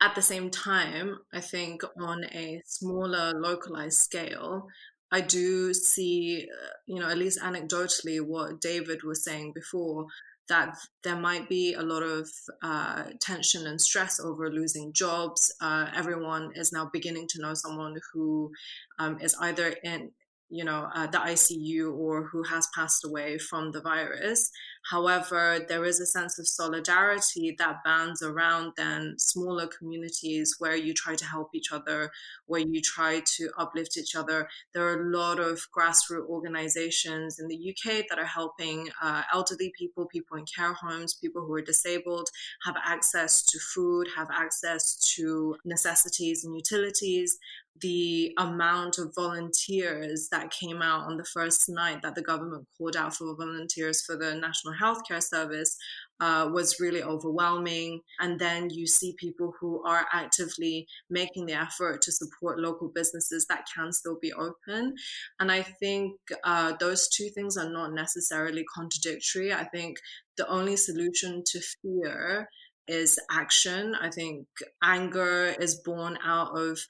at 0.00 0.14
the 0.14 0.22
same 0.22 0.50
time, 0.50 1.18
I 1.32 1.40
think 1.40 1.82
on 2.00 2.24
a 2.26 2.62
smaller 2.64 3.32
localized 3.32 3.98
scale, 3.98 4.68
I 5.10 5.22
do 5.22 5.72
see, 5.74 6.46
uh, 6.48 6.68
you 6.86 7.00
know, 7.00 7.08
at 7.08 7.18
least 7.18 7.40
anecdotally, 7.40 8.20
what 8.20 8.60
David 8.60 9.02
was 9.02 9.24
saying 9.24 9.52
before, 9.54 10.06
that 10.48 10.76
there 11.02 11.16
might 11.16 11.48
be 11.48 11.74
a 11.74 11.82
lot 11.82 12.02
of 12.02 12.28
uh, 12.62 13.04
tension 13.20 13.66
and 13.66 13.80
stress 13.80 14.20
over 14.20 14.50
losing 14.50 14.92
jobs. 14.92 15.54
Uh, 15.60 15.86
everyone 15.94 16.50
is 16.54 16.72
now 16.72 16.88
beginning 16.92 17.26
to 17.28 17.40
know 17.40 17.54
someone 17.54 17.96
who 18.12 18.50
um, 18.98 19.18
is 19.20 19.36
either 19.40 19.74
in 19.84 20.10
you 20.50 20.64
know, 20.64 20.88
uh, 20.94 21.06
the 21.06 21.18
ICU 21.18 21.92
or 21.92 22.24
who 22.24 22.42
has 22.44 22.68
passed 22.74 23.04
away 23.04 23.38
from 23.38 23.72
the 23.72 23.80
virus. 23.80 24.50
However, 24.90 25.58
there 25.68 25.84
is 25.84 26.00
a 26.00 26.06
sense 26.06 26.38
of 26.38 26.48
solidarity 26.48 27.54
that 27.58 27.84
bands 27.84 28.22
around 28.22 28.72
then 28.76 29.16
smaller 29.18 29.66
communities 29.66 30.56
where 30.58 30.76
you 30.76 30.94
try 30.94 31.14
to 31.14 31.24
help 31.24 31.50
each 31.54 31.72
other, 31.72 32.10
where 32.46 32.60
you 32.60 32.80
try 32.80 33.20
to 33.36 33.50
uplift 33.58 33.98
each 33.98 34.14
other. 34.14 34.48
There 34.72 34.86
are 34.86 35.02
a 35.02 35.10
lot 35.10 35.38
of 35.38 35.66
grassroots 35.76 36.26
organizations 36.28 37.38
in 37.38 37.48
the 37.48 37.70
UK 37.70 38.04
that 38.08 38.18
are 38.18 38.24
helping 38.24 38.88
uh, 39.02 39.22
elderly 39.32 39.72
people, 39.78 40.06
people 40.06 40.38
in 40.38 40.44
care 40.46 40.72
homes, 40.72 41.14
people 41.14 41.44
who 41.44 41.52
are 41.54 41.62
disabled 41.62 42.28
have 42.64 42.76
access 42.82 43.42
to 43.42 43.58
food, 43.58 44.08
have 44.16 44.28
access 44.32 44.96
to 45.16 45.56
necessities 45.64 46.44
and 46.44 46.54
utilities 46.54 47.38
the 47.80 48.32
amount 48.38 48.98
of 48.98 49.14
volunteers 49.14 50.28
that 50.30 50.50
came 50.50 50.82
out 50.82 51.06
on 51.06 51.16
the 51.16 51.24
first 51.24 51.68
night 51.68 52.02
that 52.02 52.14
the 52.14 52.22
government 52.22 52.66
called 52.76 52.96
out 52.96 53.14
for 53.14 53.34
volunteers 53.36 54.02
for 54.02 54.16
the 54.16 54.34
National 54.34 54.74
Healthcare 54.74 55.22
Service 55.22 55.76
uh, 56.20 56.48
was 56.52 56.80
really 56.80 57.02
overwhelming. 57.02 58.00
And 58.20 58.38
then 58.38 58.70
you 58.70 58.86
see 58.86 59.14
people 59.18 59.54
who 59.60 59.82
are 59.84 60.06
actively 60.12 60.86
making 61.10 61.46
the 61.46 61.52
effort 61.54 62.02
to 62.02 62.12
support 62.12 62.58
local 62.58 62.90
businesses 62.94 63.46
that 63.48 63.64
can 63.74 63.92
still 63.92 64.18
be 64.20 64.32
open. 64.32 64.94
And 65.38 65.52
I 65.52 65.62
think 65.62 66.16
uh, 66.44 66.74
those 66.80 67.08
two 67.08 67.28
things 67.30 67.56
are 67.56 67.70
not 67.70 67.92
necessarily 67.92 68.64
contradictory. 68.74 69.52
I 69.52 69.64
think 69.64 69.98
the 70.36 70.48
only 70.48 70.76
solution 70.76 71.42
to 71.46 71.60
fear 71.82 72.48
is 72.88 73.20
action. 73.30 73.94
I 74.00 74.10
think 74.10 74.46
anger 74.82 75.54
is 75.60 75.80
born 75.84 76.18
out 76.24 76.58
of 76.58 76.80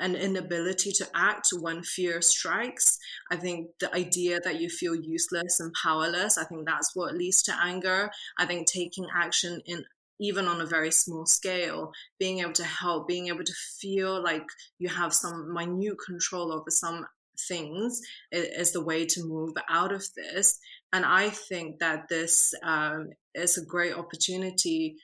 an 0.00 0.16
inability 0.16 0.92
to 0.92 1.06
act 1.14 1.50
when 1.52 1.82
fear 1.82 2.20
strikes. 2.22 2.98
I 3.30 3.36
think 3.36 3.68
the 3.78 3.94
idea 3.94 4.40
that 4.40 4.60
you 4.60 4.68
feel 4.68 4.94
useless 4.94 5.60
and 5.60 5.72
powerless, 5.74 6.38
I 6.38 6.44
think 6.44 6.66
that's 6.66 6.96
what 6.96 7.14
leads 7.14 7.42
to 7.44 7.54
anger. 7.62 8.10
I 8.38 8.46
think 8.46 8.66
taking 8.66 9.06
action 9.14 9.60
in 9.66 9.84
even 10.22 10.46
on 10.46 10.60
a 10.60 10.66
very 10.66 10.90
small 10.90 11.24
scale, 11.24 11.92
being 12.18 12.40
able 12.40 12.52
to 12.52 12.64
help, 12.64 13.08
being 13.08 13.28
able 13.28 13.42
to 13.42 13.54
feel 13.80 14.22
like 14.22 14.44
you 14.78 14.86
have 14.86 15.14
some 15.14 15.52
minute 15.54 15.96
control 16.04 16.52
over 16.52 16.68
some 16.68 17.06
things 17.48 18.00
is 18.30 18.72
the 18.72 18.84
way 18.84 19.06
to 19.06 19.24
move 19.24 19.54
out 19.68 19.92
of 19.92 20.04
this. 20.14 20.58
And 20.92 21.04
I 21.04 21.30
think 21.30 21.78
that 21.78 22.08
this 22.08 22.52
um, 22.62 23.10
is 23.34 23.56
a 23.56 23.64
great 23.64 23.94
opportunity 23.94 24.96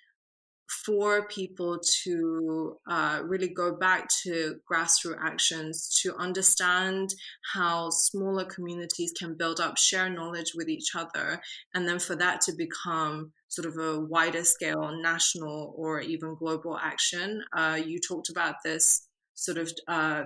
for 0.69 1.27
people 1.29 1.79
to 2.05 2.77
uh, 2.89 3.21
really 3.25 3.49
go 3.49 3.75
back 3.77 4.09
to 4.23 4.57
grassroots 4.71 5.17
actions 5.21 5.89
to 6.03 6.15
understand 6.17 7.15
how 7.55 7.91
smaller 7.91 8.45
communities 8.45 9.13
can 9.19 9.35
build 9.35 9.61
up, 9.61 9.77
share 9.79 10.11
knowledge 10.11 10.53
with 10.55 10.69
each 10.69 10.95
other, 10.95 11.41
and 11.75 11.87
then 11.89 11.99
for 11.99 12.17
that 12.17 12.41
to 12.41 12.53
become 12.53 13.33
sort 13.49 13.67
of 13.67 13.79
a 13.79 14.01
wider 14.01 14.45
scale 14.45 14.93
national 15.01 15.75
or 15.77 16.01
even 16.01 16.35
global 16.35 16.77
action. 16.77 17.43
Uh, 17.57 17.79
you 17.85 17.99
talked 17.99 18.29
about 18.29 18.57
this 18.65 19.07
sort 19.35 19.59
of 19.59 19.71
uh, 19.87 20.25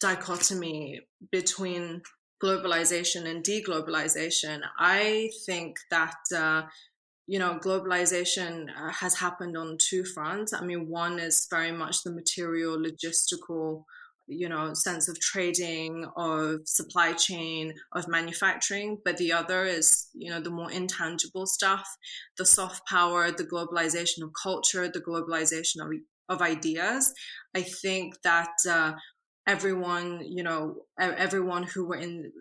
dichotomy 0.00 1.00
between 1.30 2.02
globalization 2.42 3.26
and 3.26 3.44
deglobalization. 3.44 4.60
I 4.78 5.30
think 5.46 5.78
that 5.90 6.16
uh, 6.34 6.62
you 7.26 7.38
know, 7.38 7.58
globalization 7.58 8.68
uh, 8.68 8.90
has 8.92 9.14
happened 9.18 9.56
on 9.56 9.78
two 9.78 10.04
fronts. 10.04 10.52
I 10.52 10.64
mean, 10.64 10.88
one 10.88 11.18
is 11.18 11.46
very 11.50 11.72
much 11.72 12.02
the 12.02 12.12
material, 12.12 12.78
logistical, 12.78 13.84
you 14.28 14.48
know, 14.48 14.74
sense 14.74 15.08
of 15.08 15.18
trading, 15.20 16.06
of 16.16 16.60
supply 16.64 17.12
chain, 17.12 17.74
of 17.92 18.08
manufacturing. 18.08 18.98
But 19.04 19.16
the 19.16 19.32
other 19.32 19.64
is, 19.64 20.08
you 20.14 20.30
know, 20.30 20.40
the 20.40 20.50
more 20.50 20.70
intangible 20.70 21.46
stuff, 21.46 21.86
the 22.38 22.46
soft 22.46 22.86
power, 22.86 23.30
the 23.30 23.44
globalization 23.44 24.22
of 24.22 24.30
culture, 24.40 24.88
the 24.88 25.00
globalization 25.00 25.80
of 25.80 25.92
of 26.28 26.42
ideas. 26.42 27.12
I 27.54 27.62
think 27.62 28.20
that 28.22 28.50
uh, 28.68 28.94
everyone, 29.46 30.22
you 30.26 30.42
know, 30.42 30.74
everyone 30.98 31.62
who 31.62 31.86
were 31.86 31.96
in 31.96 32.32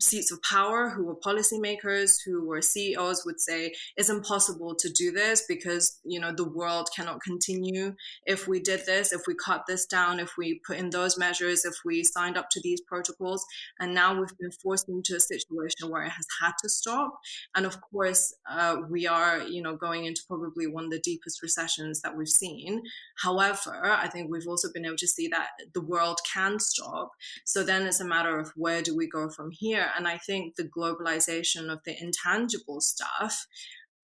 seats 0.00 0.32
of 0.32 0.42
power, 0.42 0.88
who 0.88 1.04
were 1.04 1.14
policymakers, 1.14 2.16
who 2.24 2.46
were 2.46 2.60
CEOs 2.60 3.24
would 3.24 3.38
say 3.38 3.72
it's 3.96 4.08
impossible 4.08 4.74
to 4.74 4.90
do 4.90 5.12
this 5.12 5.44
because, 5.46 6.00
you 6.04 6.18
know, 6.18 6.32
the 6.32 6.48
world 6.48 6.88
cannot 6.96 7.20
continue 7.20 7.94
if 8.26 8.48
we 8.48 8.58
did 8.58 8.84
this, 8.86 9.12
if 9.12 9.22
we 9.28 9.34
cut 9.34 9.64
this 9.68 9.86
down, 9.86 10.18
if 10.18 10.32
we 10.36 10.60
put 10.66 10.78
in 10.78 10.90
those 10.90 11.18
measures, 11.18 11.64
if 11.64 11.74
we 11.84 12.02
signed 12.02 12.36
up 12.36 12.48
to 12.50 12.60
these 12.62 12.80
protocols. 12.80 13.44
And 13.78 13.94
now 13.94 14.18
we've 14.18 14.36
been 14.38 14.50
forced 14.50 14.88
into 14.88 15.14
a 15.14 15.20
situation 15.20 15.90
where 15.90 16.02
it 16.02 16.10
has 16.10 16.26
had 16.42 16.52
to 16.62 16.68
stop. 16.68 17.20
And 17.54 17.64
of 17.64 17.80
course, 17.80 18.34
uh, 18.50 18.78
we 18.88 19.06
are, 19.06 19.40
you 19.40 19.62
know, 19.62 19.76
going 19.76 20.06
into 20.06 20.22
probably 20.26 20.66
one 20.66 20.84
of 20.84 20.90
the 20.90 20.98
deepest 20.98 21.42
recessions 21.42 22.00
that 22.00 22.16
we've 22.16 22.28
seen. 22.28 22.82
However, 23.22 23.82
I 23.84 24.08
think 24.08 24.30
we've 24.30 24.48
also 24.48 24.72
been 24.72 24.86
able 24.86 24.96
to 24.96 25.06
see 25.06 25.28
that 25.28 25.50
the 25.74 25.82
world 25.82 26.18
can 26.32 26.39
stop. 26.60 27.10
So 27.44 27.62
then 27.62 27.86
it's 27.86 28.00
a 28.00 28.04
matter 28.04 28.38
of 28.38 28.52
where 28.56 28.82
do 28.82 28.96
we 28.96 29.08
go 29.08 29.28
from 29.28 29.50
here? 29.50 29.90
And 29.96 30.08
I 30.08 30.18
think 30.18 30.56
the 30.56 30.68
globalization 30.68 31.70
of 31.70 31.80
the 31.84 32.00
intangible 32.00 32.80
stuff 32.80 33.46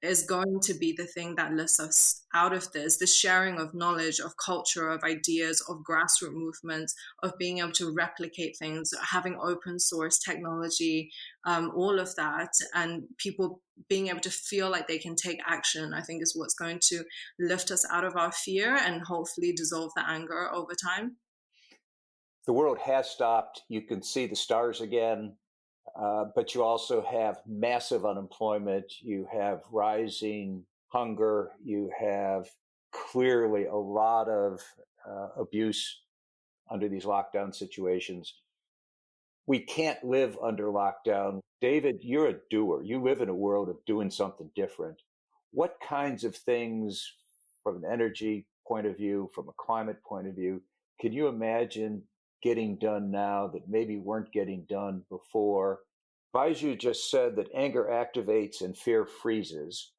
is 0.03 0.25
going 0.25 0.61
to 0.61 0.75
be 0.75 0.93
the 0.93 1.07
thing 1.07 1.35
that 1.37 1.53
lifts 1.53 1.81
us 1.81 2.23
out 2.35 2.53
of 2.53 2.71
this 2.73 2.99
the 2.99 3.07
sharing 3.07 3.59
of 3.59 3.75
knowledge 3.75 4.21
of 4.21 4.37
culture 4.37 4.89
of 4.89 5.03
ideas 5.03 5.63
of 5.69 5.83
grassroots 5.89 6.33
movements 6.33 6.95
of 7.23 7.33
being 7.39 7.59
able 7.59 7.73
to 7.73 7.93
replicate 7.93 8.57
things 8.59 8.93
having 9.11 9.39
open 9.43 9.79
source 9.79 10.19
technology 10.19 11.11
um, 11.45 11.73
all 11.75 11.99
of 11.99 12.15
that 12.17 12.51
and 12.75 13.05
people 13.17 13.63
being 13.89 14.09
able 14.09 14.21
to 14.21 14.31
feel 14.31 14.71
like 14.71 14.87
they 14.87 14.99
can 14.99 15.17
take 15.17 15.41
action 15.47 15.95
i 15.95 16.03
think 16.03 16.23
is 16.23 16.37
what's 16.37 16.55
going 16.55 16.79
to 16.79 17.03
lift 17.39 17.71
us 17.71 17.87
out 17.91 18.05
of 18.05 18.17
our 18.17 18.33
fear 18.33 18.77
and 18.77 19.03
hopefully 19.03 19.53
dissolve 19.53 19.93
the 19.97 20.07
anger 20.07 20.53
over 20.53 20.75
time 20.75 21.17
the 22.47 22.53
world 22.53 22.79
has 22.79 23.11
stopped. 23.11 23.63
You 23.69 23.83
can 23.83 24.03
see 24.03 24.27
the 24.27 24.37
stars 24.37 24.81
again, 24.81 25.35
uh, 26.01 26.27
but 26.35 26.55
you 26.55 26.63
also 26.63 27.03
have 27.03 27.41
massive 27.47 28.07
unemployment. 28.07 28.93
You 29.03 29.27
have 29.33 29.63
rising 29.71 30.65
hunger. 30.89 31.51
You 31.63 31.91
have 31.99 32.49
clearly 32.93 33.67
a 33.67 33.75
lot 33.75 34.29
of 34.29 34.61
uh, 35.09 35.29
abuse 35.37 36.03
under 36.71 36.89
these 36.89 37.05
lockdown 37.05 37.55
situations. 37.55 38.35
We 39.47 39.61
can't 39.61 40.03
live 40.05 40.37
under 40.43 40.67
lockdown. 40.67 41.41
David, 41.61 41.99
you're 42.03 42.29
a 42.29 42.37
doer. 42.51 42.83
You 42.83 43.03
live 43.03 43.21
in 43.21 43.29
a 43.29 43.35
world 43.35 43.69
of 43.69 43.85
doing 43.87 44.11
something 44.11 44.51
different. 44.55 44.97
What 45.53 45.77
kinds 45.87 46.25
of 46.25 46.35
things, 46.37 47.13
from 47.63 47.77
an 47.77 47.91
energy 47.91 48.47
point 48.67 48.87
of 48.87 48.97
view, 48.97 49.31
from 49.35 49.49
a 49.49 49.53
climate 49.57 50.03
point 50.03 50.27
of 50.27 50.35
view, 50.35 50.63
can 51.01 51.13
you 51.13 51.29
imagine 51.29 52.03
getting 52.43 52.77
done 52.77 53.11
now 53.11 53.49
that 53.49 53.69
maybe 53.69 53.99
weren't 53.99 54.33
getting 54.33 54.65
done 54.69 55.03
before. 55.11 55.81
Baiju 56.35 56.79
just 56.79 57.11
said 57.11 57.37
that 57.37 57.49
anger 57.55 57.89
activates 57.91 58.61
and 58.61 58.77
fear 58.77 59.07
freezes. 59.07 59.93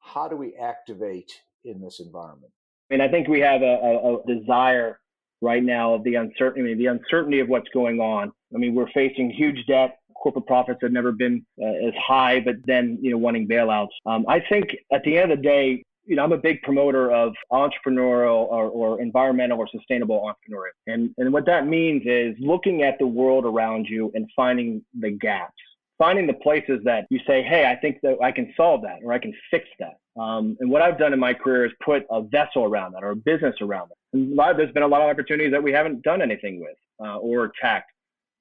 How 0.00 0.28
do 0.28 0.36
we 0.36 0.54
activate 0.56 1.32
in 1.64 1.80
this 1.80 2.00
environment? 2.00 2.52
I 2.90 2.94
mean, 2.94 3.00
I 3.00 3.08
think 3.08 3.28
we 3.28 3.40
have 3.40 3.62
a, 3.62 3.74
a, 3.82 4.16
a 4.16 4.26
desire 4.26 5.00
right 5.40 5.62
now 5.62 5.94
of 5.94 6.04
the 6.04 6.16
uncertainty, 6.16 6.60
I 6.60 6.64
mean, 6.64 6.78
the 6.78 6.86
uncertainty 6.86 7.40
of 7.40 7.48
what's 7.48 7.68
going 7.72 8.00
on. 8.00 8.32
I 8.54 8.58
mean, 8.58 8.74
we're 8.74 8.90
facing 8.92 9.30
huge 9.30 9.64
debt. 9.66 9.98
Corporate 10.14 10.46
profits 10.46 10.80
have 10.82 10.90
never 10.90 11.12
been 11.12 11.44
uh, 11.62 11.86
as 11.86 11.94
high, 12.04 12.40
but 12.40 12.56
then, 12.66 12.98
you 13.00 13.12
know, 13.12 13.18
wanting 13.18 13.46
bailouts. 13.46 13.88
Um, 14.04 14.24
I 14.28 14.40
think 14.40 14.70
at 14.92 15.02
the 15.04 15.16
end 15.16 15.30
of 15.30 15.38
the 15.38 15.42
day, 15.42 15.84
you 16.08 16.16
know, 16.16 16.24
I'm 16.24 16.32
a 16.32 16.38
big 16.38 16.62
promoter 16.62 17.12
of 17.12 17.34
entrepreneurial 17.52 18.46
or, 18.48 18.68
or 18.70 19.00
environmental 19.00 19.58
or 19.58 19.68
sustainable 19.68 20.20
entrepreneurship. 20.20 20.92
And, 20.92 21.14
and 21.18 21.32
what 21.32 21.44
that 21.46 21.66
means 21.66 22.02
is 22.06 22.34
looking 22.40 22.82
at 22.82 22.98
the 22.98 23.06
world 23.06 23.44
around 23.44 23.86
you 23.88 24.10
and 24.14 24.26
finding 24.34 24.82
the 24.98 25.10
gaps, 25.10 25.54
finding 25.98 26.26
the 26.26 26.32
places 26.32 26.80
that 26.84 27.06
you 27.10 27.20
say, 27.26 27.42
hey, 27.42 27.66
I 27.66 27.76
think 27.76 27.98
that 28.02 28.16
I 28.22 28.32
can 28.32 28.54
solve 28.56 28.82
that 28.82 29.00
or 29.04 29.12
I 29.12 29.18
can 29.18 29.34
fix 29.50 29.68
that. 29.80 29.98
Um, 30.20 30.56
and 30.60 30.70
what 30.70 30.80
I've 30.80 30.98
done 30.98 31.12
in 31.12 31.20
my 31.20 31.34
career 31.34 31.66
is 31.66 31.72
put 31.84 32.06
a 32.10 32.22
vessel 32.22 32.64
around 32.64 32.92
that 32.92 33.04
or 33.04 33.10
a 33.10 33.16
business 33.16 33.54
around 33.60 33.90
it. 33.90 33.98
And 34.14 34.34
lot, 34.34 34.56
there's 34.56 34.72
been 34.72 34.82
a 34.82 34.88
lot 34.88 35.02
of 35.02 35.10
opportunities 35.10 35.52
that 35.52 35.62
we 35.62 35.72
haven't 35.72 36.02
done 36.02 36.22
anything 36.22 36.58
with 36.58 36.76
uh, 37.06 37.18
or 37.18 37.44
attacked. 37.44 37.92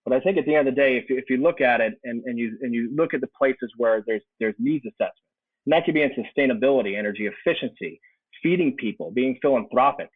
But 0.06 0.16
I 0.16 0.22
think 0.22 0.38
at 0.38 0.46
the 0.46 0.56
end 0.56 0.70
of 0.70 0.74
the 0.74 0.82
day, 0.82 0.96
if, 0.96 1.06
if 1.10 1.30
you 1.30 1.36
look 1.36 1.60
at 1.60 1.82
it 1.82 2.00
and, 2.06 2.24
and 2.24 2.40
you 2.40 2.58
and 2.62 2.74
you 2.74 2.96
look 2.96 3.14
at 3.14 3.20
the 3.20 3.28
places 3.38 3.70
where 3.76 4.02
there's 4.08 4.22
there's 4.40 4.56
needs 4.58 4.86
assessment, 4.86 5.27
and 5.68 5.74
that 5.74 5.84
could 5.84 5.94
be 5.94 6.02
in 6.02 6.12
sustainability, 6.12 6.98
energy 6.98 7.28
efficiency, 7.28 8.00
feeding 8.42 8.78
people, 8.78 9.12
being 9.12 9.38
philanthropic. 9.42 10.10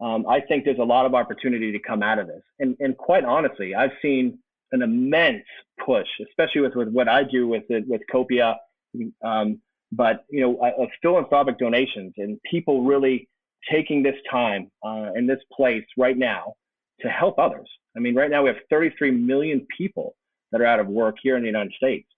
Um, 0.00 0.26
I 0.28 0.40
think 0.40 0.64
there's 0.64 0.80
a 0.80 0.84
lot 0.84 1.06
of 1.06 1.14
opportunity 1.14 1.70
to 1.70 1.78
come 1.78 2.02
out 2.02 2.18
of 2.18 2.26
this. 2.26 2.42
And, 2.58 2.76
and 2.80 2.96
quite 2.96 3.24
honestly, 3.24 3.72
I've 3.72 3.92
seen 4.02 4.36
an 4.72 4.82
immense 4.82 5.44
push, 5.84 6.08
especially 6.28 6.62
with, 6.62 6.74
with 6.74 6.88
what 6.88 7.08
I 7.08 7.22
do 7.22 7.46
with 7.46 7.62
with 7.68 8.00
Copia, 8.12 8.56
um, 9.22 9.60
but 9.92 10.24
you 10.28 10.40
know, 10.40 10.58
of 10.76 10.88
philanthropic 11.00 11.56
donations 11.56 12.14
and 12.16 12.40
people 12.50 12.82
really 12.82 13.28
taking 13.70 14.02
this 14.02 14.16
time 14.28 14.72
uh, 14.84 15.12
in 15.14 15.28
this 15.28 15.38
place 15.56 15.84
right 15.96 16.18
now 16.18 16.54
to 17.02 17.08
help 17.08 17.38
others. 17.38 17.68
I 17.96 18.00
mean, 18.00 18.16
right 18.16 18.30
now 18.30 18.42
we 18.42 18.48
have 18.48 18.58
33 18.70 19.12
million 19.12 19.68
people 19.78 20.16
that 20.50 20.60
are 20.60 20.66
out 20.66 20.80
of 20.80 20.88
work 20.88 21.14
here 21.22 21.36
in 21.36 21.42
the 21.42 21.48
United 21.48 21.74
States. 21.74 22.08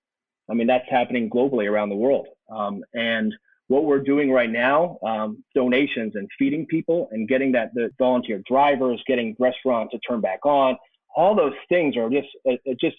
I 0.51 0.55
mean, 0.55 0.67
that's 0.67 0.89
happening 0.89 1.29
globally 1.29 1.71
around 1.71 1.91
the 1.91 1.97
world. 1.97 2.29
Um, 2.51 2.83
and 2.95 3.35
what 3.69 3.85
we're 3.85 4.01
doing 4.01 4.31
right 4.31 4.51
now, 4.51 4.99
um, 5.07 5.45
donations 5.55 6.15
and 6.17 6.29
feeding 6.39 6.67
people 6.67 7.09
and 7.13 7.29
getting 7.29 7.53
that 7.53 7.75
the 7.75 7.91
volunteer 7.99 8.43
drivers, 8.47 9.03
getting 9.07 9.37
restaurants 9.39 9.93
to 9.93 9.99
turn 10.01 10.21
back 10.21 10.45
on, 10.45 10.77
all 11.15 11.35
those 11.35 11.55
things 11.69 11.97
are 11.97 12.09
just 12.09 12.29
uh, 12.49 12.53
uh, 12.53 12.75
just 12.81 12.97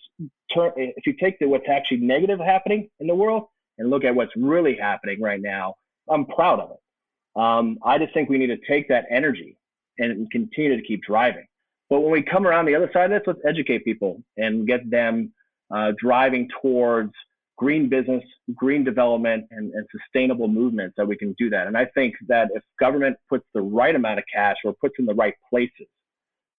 turn. 0.54 0.72
If 0.76 1.06
you 1.08 1.14
take 1.14 1.40
the 1.40 1.48
what's 1.48 1.68
actually 1.70 1.98
negative 1.98 2.40
happening 2.40 2.90
in 3.00 3.08
the 3.08 3.16
world 3.16 3.46
and 3.78 3.90
look 3.90 4.04
at 4.04 4.14
what's 4.14 4.32
really 4.36 4.76
happening 4.76 5.22
right 5.22 5.42
now, 5.42 5.76
I'm 6.10 6.26
proud 6.26 6.60
of 6.60 6.72
it. 6.72 7.42
Um, 7.42 7.78
I 7.84 7.98
just 7.98 8.14
think 8.14 8.30
we 8.30 8.38
need 8.38 8.48
to 8.48 8.60
take 8.68 8.88
that 8.90 9.06
energy 9.10 9.58
and 9.98 10.30
continue 10.32 10.76
to 10.76 10.84
keep 10.86 11.04
driving. 11.04 11.46
But 11.90 12.02
when 12.02 12.12
we 12.12 12.22
come 12.22 12.46
around 12.46 12.66
the 12.66 12.76
other 12.76 12.90
side 12.94 13.12
of 13.12 13.20
this, 13.20 13.28
let's 13.28 13.40
educate 13.46 13.84
people 13.84 14.22
and 14.38 14.68
get 14.68 14.90
them 14.90 15.32
uh, 15.72 15.94
driving 15.98 16.48
towards 16.62 17.14
green 17.60 17.90
business, 17.90 18.24
green 18.56 18.86
development, 18.86 19.46
and, 19.52 19.74
and, 19.74 19.86
sustainable 19.92 20.48
movements 20.48 20.96
that 20.96 21.06
we 21.06 21.18
can 21.18 21.36
do 21.38 21.50
that. 21.50 21.68
And 21.68 21.78
I 21.78 21.86
think 21.88 22.16
that 22.30 22.48
if 22.54 22.64
government 22.80 23.18
puts 23.28 23.46
the 23.54 23.62
right 23.62 23.94
amount 23.94 24.18
of 24.18 24.24
cash 24.34 24.56
or 24.64 24.74
puts 24.74 24.96
in 24.98 25.06
the 25.06 25.14
right 25.14 25.34
places, 25.50 25.88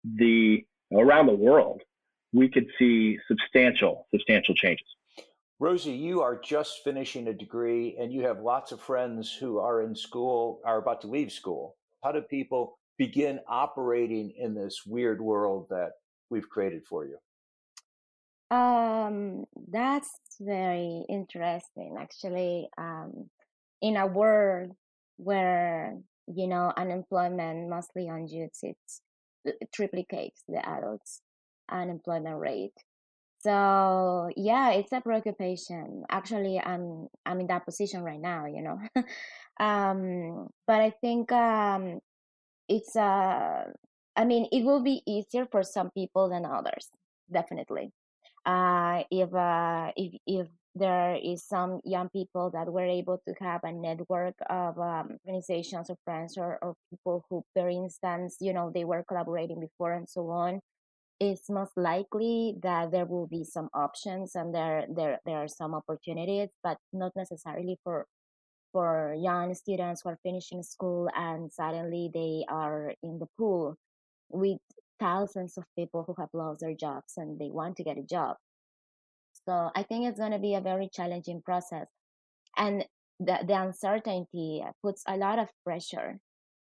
the 0.04 0.62
around 0.92 1.26
the 1.26 1.34
world, 1.34 1.80
we 2.34 2.50
could 2.50 2.66
see 2.78 3.18
substantial, 3.28 4.06
substantial 4.14 4.54
changes. 4.54 4.86
Rosie, 5.58 5.92
you 5.92 6.20
are 6.20 6.38
just 6.38 6.84
finishing 6.84 7.28
a 7.28 7.32
degree 7.32 7.96
and 7.98 8.12
you 8.12 8.22
have 8.26 8.40
lots 8.40 8.70
of 8.70 8.80
friends 8.80 9.32
who 9.32 9.58
are 9.58 9.82
in 9.82 9.94
school, 9.94 10.60
are 10.66 10.78
about 10.78 11.00
to 11.00 11.06
leave 11.06 11.32
school. 11.32 11.76
How 12.04 12.12
do 12.12 12.20
people 12.20 12.78
begin 12.98 13.40
operating 13.48 14.32
in 14.38 14.54
this 14.54 14.82
weird 14.86 15.20
world 15.22 15.66
that 15.70 15.92
we've 16.28 16.48
created 16.48 16.82
for 16.84 17.06
you? 17.06 17.16
Um, 18.50 19.44
that's 19.70 20.10
very 20.40 21.04
interesting, 21.08 21.96
actually. 21.98 22.68
Um, 22.76 23.30
in 23.82 23.96
a 23.96 24.06
world 24.06 24.72
where 25.16 25.96
you 26.26 26.46
know 26.48 26.72
unemployment 26.76 27.68
mostly 27.70 28.08
on 28.08 28.26
youths, 28.28 28.60
it's 28.62 29.02
it 29.44 29.68
triplicates 29.76 30.42
the 30.48 30.66
adults' 30.68 31.22
unemployment 31.70 32.38
rate. 32.38 32.74
So 33.40 34.30
yeah, 34.36 34.70
it's 34.72 34.92
a 34.92 35.00
preoccupation. 35.00 36.04
Actually, 36.10 36.60
I'm 36.60 37.08
I'm 37.26 37.40
in 37.40 37.46
that 37.48 37.64
position 37.66 38.02
right 38.02 38.20
now, 38.20 38.46
you 38.46 38.62
know. 38.62 38.78
um, 39.64 40.48
but 40.66 40.80
I 40.80 40.90
think 41.00 41.32
um, 41.32 42.00
it's 42.68 42.96
uh, 42.96 43.64
I 44.16 44.24
mean, 44.26 44.48
it 44.52 44.64
will 44.64 44.82
be 44.82 45.02
easier 45.06 45.46
for 45.50 45.62
some 45.64 45.90
people 45.92 46.28
than 46.30 46.44
others, 46.46 46.88
definitely. 47.32 47.92
Uh, 48.46 49.03
if 49.11 49.35
uh, 49.35 49.92
if 49.96 50.14
if 50.26 50.46
there 50.74 51.16
is 51.16 51.44
some 51.44 51.81
young 51.85 52.09
people 52.11 52.50
that 52.50 52.72
were 52.72 52.87
able 52.87 53.20
to 53.26 53.35
have 53.40 53.61
a 53.64 53.72
network 53.72 54.35
of 54.48 54.79
um, 54.79 55.18
organizations 55.26 55.90
or 55.90 55.96
friends 56.05 56.38
or, 56.38 56.59
or 56.62 56.74
people 56.90 57.24
who, 57.29 57.42
for 57.55 57.68
instance, 57.68 58.37
you 58.40 58.53
know, 58.53 58.70
they 58.72 58.85
were 58.85 59.05
collaborating 59.09 59.61
before 59.61 59.92
and 59.92 60.09
so 60.09 60.31
on 60.31 60.61
it's 61.20 61.50
most 61.50 61.76
likely 61.76 62.57
that 62.62 62.90
there 62.90 63.05
will 63.05 63.26
be 63.26 63.44
some 63.44 63.68
options 63.74 64.35
and 64.35 64.55
there 64.55 64.87
there 64.88 65.18
there 65.26 65.37
are 65.37 65.48
some 65.48 65.74
opportunities, 65.74 66.48
but 66.64 66.79
not 66.92 67.12
necessarily 67.14 67.79
for 67.85 68.07
for 68.72 69.14
young 69.18 69.55
students 69.55 70.03
who 70.03 70.11
are 70.11 70.18
finishing 70.22 70.62
school 70.62 71.09
and 71.14 71.53
suddenly 71.53 72.11
they 72.14 72.44
are 72.48 72.94
in 73.03 73.18
the 73.18 73.26
pool. 73.38 73.76
With 74.31 74.59
thousands 75.00 75.56
of 75.56 75.64
people 75.76 76.04
who 76.06 76.14
have 76.18 76.28
lost 76.32 76.60
their 76.60 76.74
jobs 76.74 77.14
and 77.16 77.38
they 77.38 77.50
want 77.50 77.76
to 77.78 77.84
get 77.84 77.98
a 77.98 78.02
job. 78.02 78.36
So 79.48 79.70
I 79.74 79.82
think 79.82 80.06
it's 80.06 80.18
going 80.18 80.32
to 80.32 80.38
be 80.38 80.54
a 80.54 80.60
very 80.60 80.88
challenging 80.92 81.42
process. 81.42 81.86
And 82.56 82.84
the, 83.18 83.38
the 83.46 83.54
uncertainty 83.54 84.62
puts 84.82 85.02
a 85.08 85.16
lot 85.16 85.38
of 85.38 85.48
pressure 85.64 86.20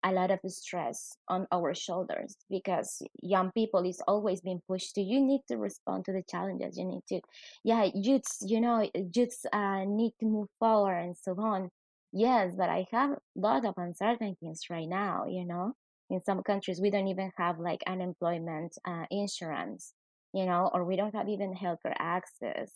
a 0.04 0.12
lot 0.12 0.30
of 0.30 0.38
stress 0.46 1.16
on 1.28 1.46
our 1.50 1.74
shoulders 1.74 2.36
because 2.50 3.02
young 3.22 3.50
people 3.52 3.84
is 3.86 4.02
always 4.06 4.42
being 4.42 4.60
pushed 4.68 4.94
to 4.94 5.00
you 5.00 5.18
need 5.20 5.40
to 5.48 5.56
respond 5.56 6.04
to 6.04 6.12
the 6.12 6.22
challenges 6.30 6.76
you 6.76 6.84
need 6.84 7.02
to 7.08 7.20
yeah 7.64 7.88
youths 7.94 8.38
you 8.46 8.60
know 8.60 8.88
youths 9.14 9.46
uh, 9.52 9.84
need 9.86 10.12
to 10.20 10.26
move 10.26 10.48
forward 10.60 10.98
and 10.98 11.16
so 11.16 11.34
on 11.38 11.70
yes 12.12 12.52
but 12.56 12.68
i 12.68 12.86
have 12.92 13.10
a 13.12 13.18
lot 13.34 13.64
of 13.64 13.74
uncertainties 13.78 14.60
right 14.68 14.88
now 14.88 15.24
you 15.26 15.44
know 15.46 15.72
in 16.10 16.20
some 16.22 16.42
countries 16.42 16.80
we 16.80 16.90
don't 16.90 17.08
even 17.08 17.32
have 17.36 17.58
like 17.58 17.82
unemployment 17.86 18.76
uh, 18.86 19.04
insurance 19.10 19.94
you 20.32 20.46
know 20.46 20.70
or 20.74 20.84
we 20.84 20.96
don't 20.96 21.14
have 21.14 21.28
even 21.28 21.54
healthcare 21.54 21.96
access. 21.98 22.72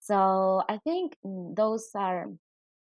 So 0.00 0.62
i 0.68 0.78
think 0.84 1.16
mm, 1.24 1.54
those 1.56 1.88
are 1.94 2.26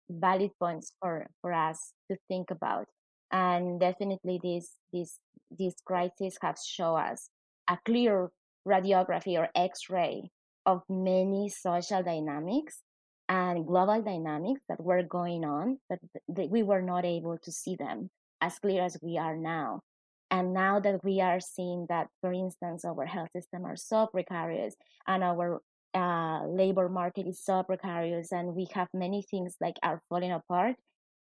valid 0.10 0.52
points 0.60 0.94
for 1.00 1.28
for 1.42 1.54
us 1.54 1.94
to 2.10 2.18
think 2.28 2.52
about. 2.52 2.88
And 3.32 3.80
definitely 3.80 4.40
this 4.44 4.76
this 4.92 5.20
this 5.50 5.76
crisis 5.86 6.38
has 6.42 6.64
shown 6.66 7.00
us 7.00 7.30
a 7.70 7.78
clear 7.86 8.30
radiography 8.68 9.38
or 9.40 9.50
x-ray 9.56 10.30
of 10.66 10.84
many 10.90 11.50
social 11.50 12.04
dynamics 12.04 12.84
and 13.30 13.66
global 13.66 14.02
dynamics 14.02 14.62
that 14.70 14.80
were 14.84 15.02
going 15.02 15.44
on 15.44 15.80
but 15.90 15.98
th- 16.36 16.50
we 16.52 16.62
were 16.62 16.82
not 16.82 17.06
able 17.06 17.38
to 17.40 17.52
see 17.52 17.76
them 17.76 18.10
as 18.42 18.58
clear 18.60 18.84
as 18.84 18.98
we 19.02 19.18
are 19.18 19.38
now 19.38 19.82
and 20.30 20.54
now 20.54 20.80
that 20.80 21.04
we 21.04 21.22
are 21.22 21.40
seeing 21.40 21.86
that 21.90 22.08
for 22.22 22.34
instance 22.34 22.86
our 22.86 23.06
health 23.06 23.30
system 23.36 23.66
are 23.66 23.76
so 23.76 24.08
precarious 24.08 24.76
and 25.08 25.24
our 25.24 25.62
uh, 25.94 26.46
labor 26.48 26.88
market 26.88 27.28
is 27.28 27.44
so 27.44 27.64
precarious 27.64 28.32
and 28.32 28.56
we 28.56 28.68
have 28.74 28.88
many 28.94 29.22
things 29.30 29.56
like 29.60 29.76
are 29.84 30.02
falling 30.10 30.32
apart 30.32 30.76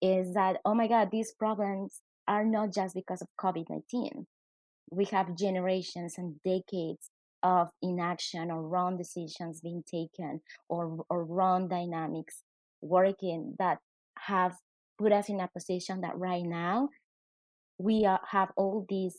is 0.01 0.35
that, 0.35 0.59
oh 0.64 0.75
my 0.75 0.88
God, 0.88 1.11
these 1.11 1.33
problems 1.33 2.01
are 2.27 2.44
not 2.44 2.73
just 2.73 2.94
because 2.94 3.23
of 3.23 3.29
COVID 3.40 3.66
19. 3.68 4.27
We 4.90 5.05
have 5.07 5.37
generations 5.37 6.14
and 6.18 6.37
decades 6.44 7.11
of 7.42 7.68
inaction 7.83 8.51
or 8.51 8.62
wrong 8.62 8.97
decisions 8.97 9.61
being 9.61 9.85
taken 9.88 10.40
or, 10.68 11.05
or 11.09 11.25
wrong 11.25 11.68
dynamics 11.68 12.42
working 12.81 13.55
that 13.59 13.79
have 14.18 14.57
put 14.98 15.12
us 15.12 15.28
in 15.28 15.40
a 15.40 15.48
position 15.48 16.00
that 16.00 16.16
right 16.18 16.44
now 16.44 16.88
we 17.78 18.04
are, 18.04 18.20
have 18.28 18.50
all 18.56 18.84
these 18.88 19.16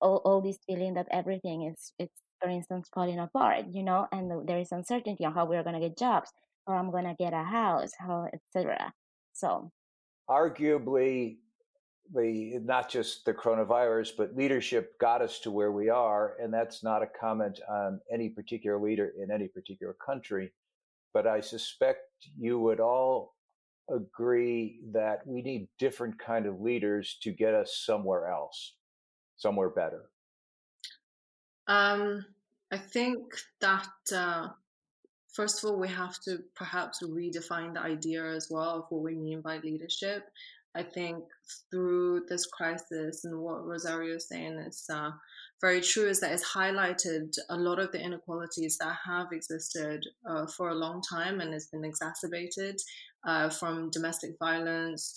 all, 0.00 0.20
all 0.24 0.42
this 0.42 0.58
feeling 0.66 0.94
that 0.94 1.08
everything 1.10 1.62
is 1.62 1.92
it's 1.98 2.20
for 2.40 2.50
instance 2.50 2.88
falling 2.94 3.18
apart 3.18 3.64
you 3.70 3.82
know 3.82 4.06
and 4.12 4.46
there 4.46 4.58
is 4.58 4.72
uncertainty 4.72 5.24
on 5.24 5.32
how 5.32 5.46
we're 5.46 5.62
going 5.62 5.80
to 5.80 5.88
get 5.88 5.98
jobs 5.98 6.30
or 6.66 6.76
i'm 6.76 6.90
going 6.90 7.04
to 7.04 7.14
get 7.18 7.32
a 7.32 7.42
house 7.42 7.90
how 7.98 8.28
etc 8.32 8.92
so 9.32 9.70
arguably 10.28 11.36
the 12.14 12.58
not 12.62 12.88
just 12.88 13.24
the 13.24 13.32
coronavirus 13.32 14.10
but 14.16 14.36
leadership 14.36 14.98
got 15.00 15.22
us 15.22 15.40
to 15.40 15.50
where 15.50 15.72
we 15.72 15.88
are 15.88 16.36
and 16.40 16.52
that's 16.52 16.84
not 16.84 17.02
a 17.02 17.08
comment 17.18 17.58
on 17.68 17.98
any 18.12 18.28
particular 18.28 18.78
leader 18.78 19.12
in 19.20 19.30
any 19.30 19.48
particular 19.48 19.96
country 20.04 20.52
but 21.14 21.26
i 21.26 21.40
suspect 21.40 22.00
you 22.38 22.60
would 22.60 22.80
all 22.80 23.35
agree 23.88 24.80
that 24.92 25.26
we 25.26 25.42
need 25.42 25.68
different 25.78 26.18
kind 26.18 26.46
of 26.46 26.60
leaders 26.60 27.18
to 27.22 27.30
get 27.30 27.54
us 27.54 27.82
somewhere 27.84 28.28
else 28.28 28.74
somewhere 29.36 29.70
better 29.70 30.10
um, 31.68 32.24
i 32.72 32.76
think 32.76 33.18
that 33.60 33.88
uh, 34.14 34.48
first 35.36 35.62
of 35.62 35.70
all, 35.70 35.78
we 35.78 35.88
have 35.88 36.18
to 36.20 36.42
perhaps 36.54 37.02
redefine 37.02 37.74
the 37.74 37.80
idea 37.80 38.24
as 38.24 38.48
well 38.50 38.78
of 38.78 38.84
what 38.88 39.02
we 39.02 39.14
mean 39.14 39.42
by 39.42 39.58
leadership. 39.58 40.24
I 40.74 40.82
think 40.82 41.24
through 41.70 42.24
this 42.28 42.46
crisis 42.46 43.24
and 43.24 43.38
what 43.40 43.66
Rosario 43.66 44.16
is 44.16 44.28
saying 44.28 44.58
is 44.58 44.84
uh, 44.92 45.10
very 45.60 45.80
true 45.80 46.06
is 46.06 46.20
that 46.20 46.32
it's 46.32 46.52
highlighted 46.54 47.34
a 47.48 47.56
lot 47.56 47.78
of 47.78 47.92
the 47.92 48.02
inequalities 48.02 48.76
that 48.78 48.96
have 49.06 49.28
existed 49.32 50.04
uh, 50.28 50.46
for 50.46 50.70
a 50.70 50.74
long 50.74 51.02
time 51.02 51.40
and 51.40 51.52
has 51.54 51.68
been 51.68 51.84
exacerbated 51.84 52.78
uh, 53.26 53.50
from 53.50 53.90
domestic 53.90 54.36
violence 54.38 55.14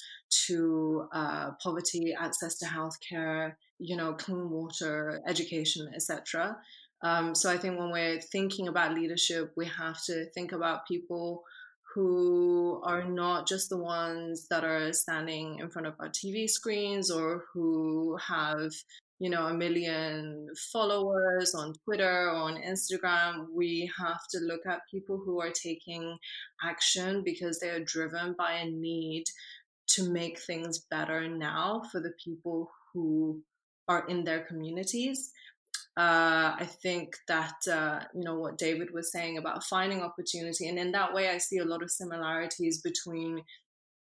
to 0.48 1.08
uh, 1.14 1.52
poverty, 1.64 2.14
access 2.20 2.58
to 2.58 2.66
healthcare, 2.66 3.54
you 3.80 3.96
know, 3.96 4.14
clean 4.14 4.50
water, 4.50 5.22
education, 5.28 5.90
etc. 5.96 6.58
Um, 7.02 7.34
so 7.34 7.50
I 7.50 7.58
think 7.58 7.80
when 7.80 7.92
we're 7.92 8.20
thinking 8.20 8.68
about 8.68 8.94
leadership, 8.94 9.54
we 9.56 9.68
have 9.68 10.04
to 10.06 10.26
think 10.32 10.52
about 10.52 10.88
people 10.88 11.44
who 11.94 12.82
are 12.84 13.04
not 13.04 13.48
just 13.48 13.70
the 13.70 13.78
ones 13.78 14.48
that 14.50 14.64
are 14.64 14.94
standing 14.94 15.60
in 15.60 15.70
front 15.70 15.88
of 15.88 15.96
our 16.00 16.10
TV 16.10 16.48
screens 16.50 17.10
or 17.10 17.46
who 17.54 18.18
have, 18.18 18.72
you 19.20 19.30
know, 19.30 19.48
a 19.48 19.54
million 19.54 20.48
followers 20.72 21.54
on 21.54 21.74
Twitter 21.84 22.30
on 22.30 22.56
Instagram. 22.56 23.48
We 23.54 23.92
have 24.00 24.22
to 24.32 24.40
look 24.40 24.62
at 24.68 24.82
people 24.90 25.22
who 25.24 25.42
are 25.42 25.52
taking 25.52 26.18
action 26.64 27.24
because 27.24 27.60
they 27.60 27.70
are 27.70 27.84
driven 27.84 28.36
by 28.38 28.54
a 28.54 28.70
need 28.70 29.26
to 29.88 30.10
make 30.10 30.40
things 30.40 30.86
better 30.90 31.28
now 31.28 31.82
for 31.92 32.00
the 32.00 32.14
people 32.24 32.70
who 32.94 33.42
are 33.88 34.08
in 34.08 34.24
their 34.24 34.42
communities 34.42 35.32
uh, 36.00 36.56
I 36.58 36.66
think 36.82 37.18
that 37.28 37.56
uh, 37.70 38.00
you 38.14 38.24
know 38.24 38.36
what 38.36 38.58
David 38.58 38.94
was 38.94 39.12
saying 39.12 39.38
about 39.38 39.66
finding 39.66 40.02
opportunity, 40.02 40.70
and 40.70 40.80
in 40.80 40.94
that 40.94 41.14
way, 41.14 41.30
I 41.30 41.40
see 41.40 41.58
a 41.58 41.66
lot 41.66 41.84
of 41.84 41.92
similarities 41.92 42.82
between 42.82 43.44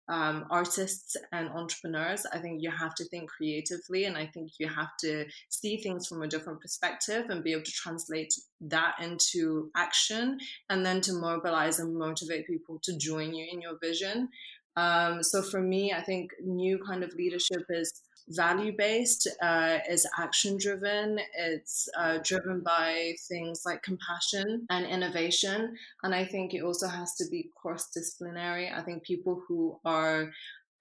um, 0.09 0.47
artists 0.51 1.17
and 1.33 1.49
entrepreneurs. 1.49 2.27
I 2.33 2.39
think 2.39 2.63
you 2.63 2.71
have 2.71 2.95
to 2.97 3.05
think 3.05 3.31
creatively, 3.31 4.05
and 4.05 4.17
I 4.17 4.27
think 4.27 4.53
you 4.59 4.69
have 4.69 4.97
to 5.01 5.25
see 5.49 5.79
things 5.79 6.07
from 6.07 6.23
a 6.23 6.29
different 6.29 6.61
perspective 6.61 7.27
and 7.29 7.43
be 7.43 7.53
able 7.53 7.65
to 7.65 7.73
translate 7.73 8.35
that 8.61 8.95
into 9.01 9.71
action, 9.77 10.39
and 10.71 10.85
then 10.85 11.01
to 11.03 11.13
mobilize 11.13 11.79
and 11.79 11.97
motivate 11.97 12.47
people 12.47 12.79
to 12.83 12.97
join 12.99 13.35
you 13.35 13.47
in 13.51 13.61
your 13.61 13.79
vision. 13.81 14.29
Um, 14.77 15.23
so 15.23 15.41
for 15.41 15.61
me, 15.61 15.93
I 15.93 16.03
think 16.03 16.33
new 16.43 16.79
kind 16.79 17.05
of 17.05 17.15
leadership 17.15 17.65
is 17.69 17.93
value 18.29 18.73
based, 18.77 19.29
uh, 19.43 19.79
is 19.89 20.07
action 20.19 20.57
driven, 20.59 21.19
it's 21.37 21.89
uh, 21.97 22.19
driven 22.23 22.61
by 22.61 23.15
things 23.29 23.63
like 23.67 23.83
compassion 23.83 24.67
and 24.71 24.87
innovation. 24.87 25.77
And 26.03 26.15
I 26.15 26.25
think 26.25 26.55
it 26.55 26.63
also 26.63 26.89
has 26.89 27.15
to 27.17 27.25
be 27.31 27.51
cross 27.55 27.91
disciplinary. 27.91 28.71
I 28.71 28.83
think 28.83 29.03
people 29.03 29.43
who 29.47 29.79
are 29.85 30.31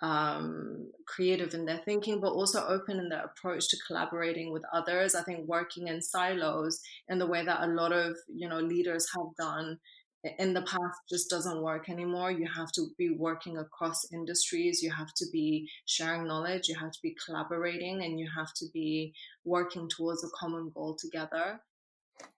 um, 0.01 0.91
creative 1.08 1.53
in 1.53 1.65
their 1.65 1.82
thinking, 1.86 2.19
but 2.19 2.34
also 2.34 2.67
open 2.67 2.99
in 2.99 3.10
their 3.10 3.23
approach 3.23 3.69
to 3.69 3.77
collaborating 3.88 4.51
with 4.51 4.63
others. 4.73 5.15
I 5.15 5.23
think 5.23 5.47
working 5.47 5.88
in 5.88 6.01
silos 6.01 6.82
in 7.08 7.19
the 7.19 7.27
way 7.27 7.45
that 7.45 7.63
a 7.63 7.71
lot 7.71 7.93
of 7.93 8.17
you 8.27 8.49
know 8.49 8.60
leaders 8.60 9.08
have 9.15 9.27
done 9.38 9.79
in 10.40 10.54
the 10.54 10.62
past 10.62 11.00
just 11.10 11.30
doesn't 11.30 11.62
work 11.62 11.90
anymore. 11.90 12.32
You 12.32 12.48
have 12.56 12.72
to 12.74 12.88
be 12.98 13.10
working 13.12 13.58
across 13.58 14.12
industries. 14.14 14.82
You 14.82 14.92
have 14.92 15.14
to 15.16 15.26
be 15.32 15.70
sharing 15.86 16.26
knowledge. 16.26 16.70
You 16.70 16.76
have 16.80 16.92
to 16.92 17.00
be 17.04 17.16
collaborating, 17.26 18.04
and 18.04 18.20
you 18.20 18.30
have 18.36 18.54
to 18.56 18.66
be 18.74 19.14
working 19.44 19.90
towards 19.90 20.24
a 20.24 20.30
common 20.30 20.72
goal 20.74 20.96
together. 21.00 21.60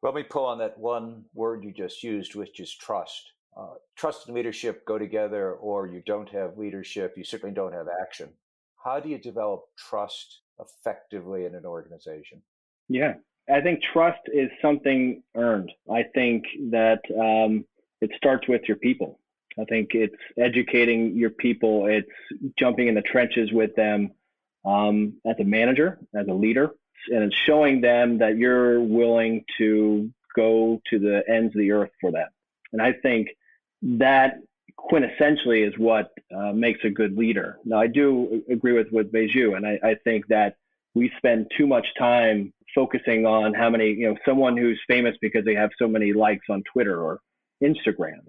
Let 0.01 0.15
me 0.15 0.23
pull 0.23 0.45
on 0.45 0.57
that 0.59 0.77
one 0.77 1.25
word 1.33 1.63
you 1.63 1.71
just 1.71 2.03
used, 2.03 2.35
which 2.35 2.59
is 2.59 2.75
trust. 2.75 3.31
Uh, 3.57 3.75
trust 3.95 4.27
and 4.27 4.35
leadership 4.35 4.85
go 4.85 4.97
together, 4.97 5.53
or 5.53 5.87
you 5.87 6.01
don't 6.05 6.29
have 6.29 6.57
leadership, 6.57 7.13
you 7.15 7.23
certainly 7.23 7.53
don't 7.53 7.73
have 7.73 7.87
action. 8.01 8.29
How 8.83 8.99
do 8.99 9.09
you 9.09 9.17
develop 9.17 9.63
trust 9.77 10.41
effectively 10.59 11.45
in 11.45 11.55
an 11.55 11.65
organization? 11.65 12.41
Yeah, 12.89 13.13
I 13.49 13.61
think 13.61 13.79
trust 13.93 14.19
is 14.33 14.49
something 14.61 15.23
earned. 15.35 15.71
I 15.91 16.03
think 16.13 16.43
that 16.71 17.01
um, 17.19 17.65
it 18.01 18.11
starts 18.15 18.47
with 18.47 18.61
your 18.67 18.77
people. 18.77 19.19
I 19.59 19.63
think 19.65 19.91
it's 19.93 20.15
educating 20.37 21.15
your 21.15 21.29
people, 21.29 21.85
it's 21.87 22.09
jumping 22.59 22.87
in 22.87 22.95
the 22.95 23.01
trenches 23.01 23.51
with 23.51 23.73
them 23.75 24.11
um, 24.65 25.13
as 25.25 25.35
a 25.39 25.45
manager, 25.45 25.99
as 26.13 26.27
a 26.27 26.33
leader, 26.33 26.71
and 27.09 27.23
it's 27.23 27.35
showing 27.45 27.81
them 27.81 28.17
that 28.17 28.37
you're 28.37 28.81
willing 28.81 29.45
to 29.57 30.11
go 30.35 30.81
to 30.89 30.99
the 30.99 31.23
ends 31.29 31.55
of 31.55 31.59
the 31.59 31.71
earth 31.71 31.91
for 32.01 32.11
them. 32.11 32.27
And 32.73 32.81
I 32.81 32.93
think 32.93 33.29
that 33.81 34.39
quintessentially 34.77 35.65
is 35.65 35.77
what 35.77 36.11
uh, 36.35 36.51
makes 36.51 36.83
a 36.83 36.89
good 36.89 37.17
leader. 37.17 37.57
Now, 37.63 37.79
I 37.79 37.87
do 37.87 38.43
agree 38.49 38.73
with 38.73 38.91
with 38.91 39.11
Baiju, 39.11 39.55
and 39.55 39.65
I, 39.65 39.79
I 39.81 39.95
think 40.03 40.27
that 40.27 40.57
we 40.93 41.11
spend 41.17 41.51
too 41.57 41.67
much 41.67 41.87
time 41.97 42.53
focusing 42.73 43.25
on 43.25 43.53
how 43.53 43.69
many, 43.69 43.91
you 43.91 44.09
know, 44.09 44.17
someone 44.25 44.57
who's 44.57 44.81
famous 44.87 45.15
because 45.21 45.45
they 45.45 45.55
have 45.55 45.69
so 45.79 45.87
many 45.87 46.11
likes 46.11 46.45
on 46.49 46.63
Twitter 46.73 47.01
or 47.01 47.21
Instagram. 47.65 48.21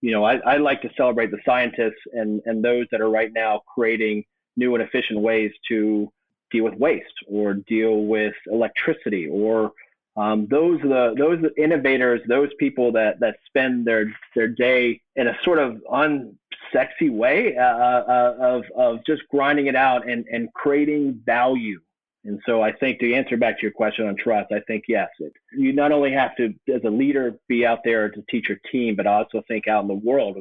You 0.00 0.10
know, 0.10 0.24
I, 0.24 0.36
I 0.38 0.56
like 0.56 0.82
to 0.82 0.90
celebrate 0.96 1.30
the 1.30 1.38
scientists 1.44 2.02
and, 2.12 2.40
and 2.44 2.64
those 2.64 2.86
that 2.90 3.00
are 3.00 3.10
right 3.10 3.32
now 3.32 3.62
creating 3.72 4.24
new 4.56 4.74
and 4.74 4.82
efficient 4.82 5.20
ways 5.20 5.52
to 5.68 6.12
deal 6.50 6.64
with 6.64 6.74
waste 6.74 7.06
or 7.28 7.54
deal 7.54 8.04
with 8.04 8.34
electricity 8.46 9.28
or 9.30 9.72
um, 10.16 10.46
those 10.50 10.78
the 10.82 11.14
those 11.16 11.42
innovators, 11.56 12.20
those 12.28 12.50
people 12.58 12.92
that 12.92 13.18
that 13.20 13.36
spend 13.46 13.86
their 13.86 14.12
their 14.34 14.48
day 14.48 15.00
in 15.16 15.28
a 15.28 15.38
sort 15.42 15.58
of 15.58 15.80
unsexy 15.90 17.10
way 17.10 17.56
uh, 17.56 17.62
uh, 17.62 18.36
of 18.38 18.64
of 18.76 19.06
just 19.06 19.22
grinding 19.30 19.66
it 19.68 19.76
out 19.76 20.06
and 20.08 20.26
and 20.30 20.52
creating 20.52 21.20
value. 21.24 21.80
And 22.24 22.40
so 22.46 22.62
I 22.62 22.72
think 22.72 23.00
to 23.00 23.14
answer 23.14 23.36
back 23.36 23.56
to 23.58 23.62
your 23.62 23.72
question 23.72 24.06
on 24.06 24.16
trust, 24.16 24.52
I 24.52 24.60
think 24.60 24.84
yes, 24.86 25.08
it, 25.18 25.32
you 25.52 25.72
not 25.72 25.90
only 25.90 26.12
have 26.12 26.36
to 26.36 26.54
as 26.72 26.82
a 26.84 26.90
leader 26.90 27.34
be 27.48 27.66
out 27.66 27.80
there 27.84 28.10
to 28.10 28.24
teach 28.30 28.48
your 28.48 28.58
team, 28.70 28.94
but 28.94 29.06
also 29.06 29.42
think 29.48 29.66
out 29.66 29.82
in 29.82 29.88
the 29.88 29.94
world 29.94 30.36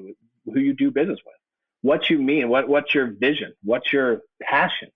who 0.45 0.59
you 0.59 0.73
do 0.73 0.91
business 0.91 1.19
with, 1.25 1.35
what 1.81 2.09
you 2.09 2.19
mean, 2.19 2.49
what 2.49 2.69
what's 2.69 2.93
your 2.93 3.07
vision, 3.07 3.53
what's 3.63 3.91
your 3.91 4.21
passion, 4.41 4.89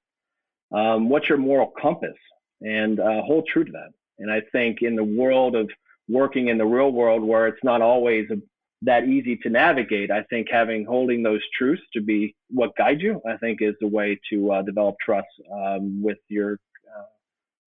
um, 0.72 1.10
what's 1.10 1.28
your 1.28 1.40
moral 1.40 1.74
compass, 1.82 2.18
and 2.62 3.00
uh, 3.00 3.24
hold 3.24 3.48
true 3.48 3.64
to 3.64 3.72
that. 3.72 3.90
And 4.20 4.32
I 4.32 4.42
think 4.52 4.82
in 4.82 4.96
the 4.96 5.04
world 5.04 5.56
of 5.56 5.70
working 6.08 6.50
in 6.50 6.58
the 6.60 6.66
real 6.66 6.92
world 6.92 7.24
where 7.24 7.48
it's 7.48 7.64
not 7.64 7.82
always 7.82 8.30
a, 8.30 8.36
that 8.84 9.06
easy 9.06 9.38
to 9.38 9.50
navigate, 9.50 10.12
I 10.12 10.22
think 10.24 10.48
having 10.52 10.86
holding 10.86 11.24
those 11.24 11.42
truths 11.58 11.82
to 11.94 12.02
be 12.02 12.36
what 12.50 12.76
guide 12.76 13.02
you, 13.02 13.22
I 13.28 13.38
think 13.38 13.62
is 13.62 13.74
the 13.82 13.88
way 13.88 14.20
to 14.30 14.52
uh, 14.52 14.62
develop 14.62 14.98
trust 15.04 15.28
um, 15.52 16.04
with 16.04 16.20
your 16.30 16.60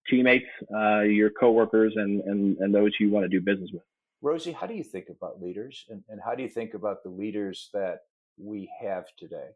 teammates, 0.09 0.45
uh, 0.73 1.01
your 1.01 1.29
coworkers, 1.29 1.93
and, 1.95 2.21
and, 2.21 2.57
and 2.57 2.73
those 2.73 2.91
you 2.99 3.09
want 3.09 3.23
to 3.23 3.29
do 3.29 3.39
business 3.39 3.69
with. 3.73 3.83
Rosie, 4.21 4.51
how 4.51 4.67
do 4.67 4.73
you 4.73 4.83
think 4.83 5.07
about 5.09 5.41
leaders 5.41 5.85
and, 5.89 6.03
and 6.09 6.19
how 6.23 6.35
do 6.35 6.43
you 6.43 6.49
think 6.49 6.73
about 6.73 7.03
the 7.03 7.09
leaders 7.09 7.69
that 7.73 7.99
we 8.37 8.69
have 8.81 9.05
today? 9.17 9.49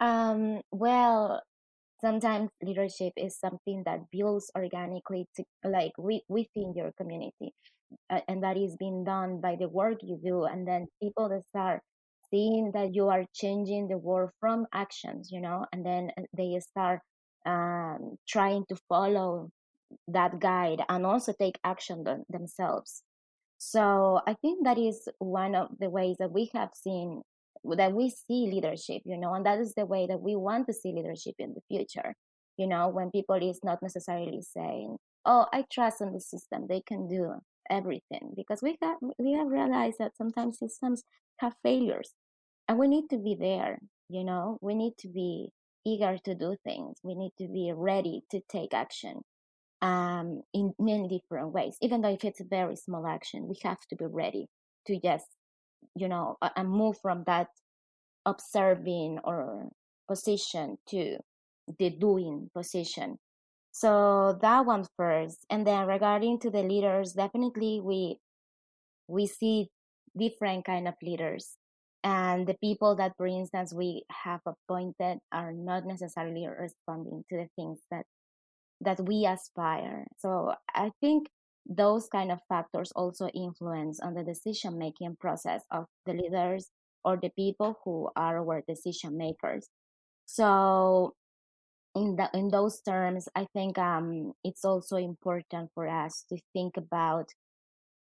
Um, 0.00 0.60
well, 0.70 1.42
sometimes 2.00 2.50
leadership 2.62 3.12
is 3.16 3.38
something 3.38 3.82
that 3.84 4.00
builds 4.10 4.50
organically 4.56 5.26
to 5.36 5.44
like 5.64 5.92
within 5.98 6.74
your 6.74 6.92
community 6.98 7.52
uh, 8.10 8.20
and 8.28 8.42
that 8.42 8.56
is 8.56 8.76
being 8.76 9.04
done 9.04 9.40
by 9.40 9.56
the 9.58 9.68
work 9.68 9.98
you 10.02 10.18
do 10.22 10.44
and 10.44 10.66
then 10.66 10.86
people 11.02 11.28
that 11.28 11.46
start 11.48 11.80
seeing 12.30 12.70
that 12.72 12.94
you 12.94 13.08
are 13.08 13.24
changing 13.34 13.88
the 13.88 13.96
world 13.96 14.30
from 14.40 14.66
actions 14.74 15.30
you 15.30 15.40
know 15.40 15.64
and 15.72 15.84
then 15.84 16.10
uh, 16.18 16.22
they 16.36 16.58
start 16.60 17.00
um, 17.46 18.16
trying 18.28 18.64
to 18.68 18.76
follow 18.88 19.48
that 20.08 20.40
guide 20.40 20.82
and 20.88 21.06
also 21.06 21.32
take 21.32 21.58
action 21.64 22.04
th- 22.04 22.18
themselves. 22.28 23.02
So 23.58 24.20
i 24.26 24.34
think 24.34 24.64
that 24.64 24.78
is 24.78 25.08
one 25.18 25.54
of 25.54 25.68
the 25.78 25.88
ways 25.88 26.16
that 26.18 26.32
we 26.32 26.50
have 26.52 26.70
seen 26.74 27.22
that 27.76 27.94
we 27.94 28.10
see 28.10 28.50
leadership 28.52 29.00
you 29.06 29.16
know 29.16 29.32
and 29.32 29.46
that 29.46 29.58
is 29.58 29.72
the 29.74 29.86
way 29.86 30.06
that 30.06 30.20
we 30.20 30.36
want 30.36 30.66
to 30.66 30.74
see 30.74 30.92
leadership 30.92 31.34
in 31.38 31.54
the 31.54 31.62
future 31.66 32.14
you 32.58 32.66
know 32.66 32.88
when 32.88 33.10
people 33.10 33.36
is 33.36 33.60
not 33.64 33.80
necessarily 33.80 34.42
saying 34.42 34.98
oh 35.24 35.46
i 35.50 35.64
trust 35.72 36.02
in 36.02 36.12
the 36.12 36.20
system 36.20 36.66
they 36.68 36.82
can 36.82 37.08
do 37.08 37.32
everything 37.70 38.34
because 38.36 38.60
we 38.60 38.76
have 38.82 38.98
we 39.18 39.32
have 39.32 39.46
realized 39.46 39.96
that 39.98 40.16
sometimes 40.16 40.58
systems 40.58 41.04
have 41.38 41.54
failures 41.62 42.12
and 42.68 42.78
we 42.78 42.86
need 42.86 43.08
to 43.08 43.16
be 43.16 43.34
there 43.34 43.78
you 44.08 44.24
know? 44.24 44.58
We 44.60 44.74
need 44.74 44.96
to 44.98 45.08
be 45.08 45.50
eager 45.84 46.18
to 46.24 46.34
do 46.34 46.56
things. 46.64 46.98
We 47.02 47.14
need 47.14 47.32
to 47.38 47.48
be 47.48 47.72
ready 47.74 48.22
to 48.30 48.40
take 48.48 48.74
action 48.74 49.22
um, 49.82 50.42
in 50.52 50.74
many 50.78 51.08
different 51.08 51.52
ways. 51.52 51.76
Even 51.80 52.00
though 52.00 52.12
if 52.12 52.24
it's 52.24 52.40
a 52.40 52.44
very 52.44 52.76
small 52.76 53.06
action 53.06 53.48
we 53.48 53.56
have 53.62 53.80
to 53.90 53.96
be 53.96 54.06
ready 54.06 54.46
to 54.86 55.00
just 55.00 55.26
you 55.94 56.08
know 56.08 56.36
and 56.56 56.70
move 56.70 56.96
from 57.00 57.24
that 57.26 57.48
observing 58.26 59.18
or 59.24 59.68
position 60.08 60.76
to 60.88 61.18
the 61.78 61.90
doing 61.90 62.50
position. 62.54 63.18
So 63.72 64.38
that 64.40 64.66
one 64.66 64.86
first. 64.96 65.44
And 65.50 65.66
then 65.66 65.86
regarding 65.86 66.38
to 66.40 66.50
the 66.50 66.62
leaders 66.62 67.12
definitely 67.12 67.80
we 67.80 68.18
we 69.08 69.26
see 69.26 69.68
different 70.16 70.64
kind 70.64 70.88
of 70.88 70.94
leaders. 71.02 71.56
And 72.02 72.46
the 72.46 72.56
people 72.62 72.96
that 72.96 73.16
for 73.16 73.26
instance 73.26 73.72
we 73.74 74.04
have 74.10 74.40
appointed 74.46 75.18
are 75.32 75.52
not 75.52 75.86
necessarily 75.86 76.46
responding 76.46 77.24
to 77.30 77.36
the 77.36 77.48
things 77.56 77.80
that 77.90 78.04
that 78.80 79.00
we 79.06 79.26
aspire. 79.26 80.06
So 80.18 80.54
i 80.74 80.90
think 81.00 81.28
those 81.66 82.08
kind 82.08 82.30
of 82.30 82.38
factors 82.48 82.92
also 82.94 83.28
influence 83.28 83.98
on 84.00 84.14
the 84.14 84.22
decision 84.22 84.78
making 84.78 85.16
process 85.18 85.62
of 85.70 85.86
the 86.04 86.12
leaders 86.12 86.68
or 87.04 87.16
the 87.16 87.30
people 87.30 87.78
who 87.84 88.10
are 88.16 88.38
our 88.38 88.62
decision 88.68 89.16
makers 89.16 89.68
so 90.26 91.14
in 91.94 92.16
the 92.16 92.28
in 92.34 92.48
those 92.48 92.80
terms 92.82 93.28
i 93.34 93.46
think 93.54 93.78
um, 93.78 94.32
it's 94.44 94.64
also 94.64 94.96
important 94.96 95.70
for 95.74 95.88
us 95.88 96.24
to 96.28 96.36
think 96.52 96.76
about 96.76 97.26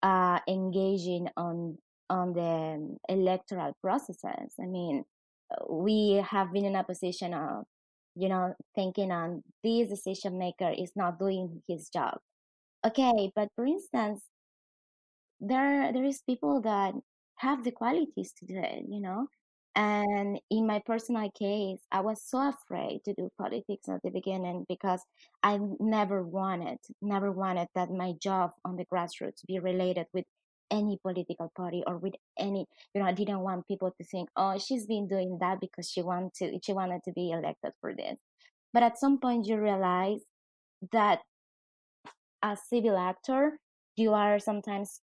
uh, 0.03 0.41
engaging 0.49 1.29
on 1.37 1.79
on 2.11 2.35
the 2.35 2.99
electoral 3.09 3.73
processes. 3.81 4.55
I 4.61 4.67
mean 4.67 5.05
we 5.69 6.23
have 6.29 6.53
been 6.53 6.65
in 6.65 6.77
a 6.77 6.85
position 6.85 7.35
of 7.35 7.65
you 8.15 8.29
know 8.29 8.55
thinking 8.75 9.11
on 9.13 9.43
this 9.65 9.89
decision 9.89 10.39
maker 10.39 10.71
is 10.77 10.93
not 10.97 11.19
doing 11.19 11.63
his 11.69 11.89
job. 11.89 12.19
Okay 12.87 13.33
but 13.35 13.49
for 13.57 13.67
instance 13.67 14.23
there 15.41 15.93
there 15.93 16.05
is 16.05 16.23
people 16.23 16.61
that 16.63 16.95
have 17.37 17.65
the 17.65 17.73
qualities 17.73 18.33
to 18.39 18.47
do 18.47 18.57
it 18.59 18.85
you 18.89 19.01
know? 19.01 19.27
And 19.75 20.39
in 20.51 20.67
my 20.67 20.81
personal 20.85 21.31
case 21.31 21.81
i 21.91 22.01
was 22.01 22.23
so 22.23 22.51
afraid 22.51 23.01
to 23.05 23.15
do 23.15 23.31
politics 23.39 23.89
at 23.89 24.03
the 24.03 24.11
beginning 24.11 24.67
because 24.69 25.01
i 25.43 25.59
never 25.81 26.23
wanted 26.23 26.79
never 27.01 27.33
wanted 27.33 27.69
that 27.75 27.91
my 27.91 28.13
job 28.21 28.51
on 28.67 28.77
the 28.77 28.85
grassroots 28.85 29.47
be 29.47 29.59
related 29.59 30.07
with 30.13 30.27
any 30.73 30.99
political 31.03 31.53
party 31.55 31.83
or 31.87 31.99
with 31.99 32.15
any 32.39 32.67
you 32.95 33.01
know 33.01 33.07
i 33.07 33.13
didn't 33.13 33.41
want 33.41 33.69
people 33.69 33.93
to 33.97 34.05
think 34.05 34.29
oh 34.37 34.59
she's 34.59 34.87
been 34.87 35.07
doing 35.07 35.37
that 35.41 35.61
because 35.61 35.89
she 35.89 36.03
wanted 36.03 36.33
to 36.35 36.59
she 36.65 36.73
wanted 36.73 37.01
to 37.05 37.13
be 37.13 37.31
elected 37.31 37.73
for 37.81 37.95
this 37.95 38.17
but 38.73 38.83
at 38.83 38.99
some 38.99 39.21
point 39.21 39.47
you 39.47 39.57
realize 39.59 40.21
that 40.91 41.21
as 42.43 42.59
civil 42.69 42.97
actor, 42.99 43.59
you 43.97 44.13
are 44.13 44.39
sometimes 44.39 45.01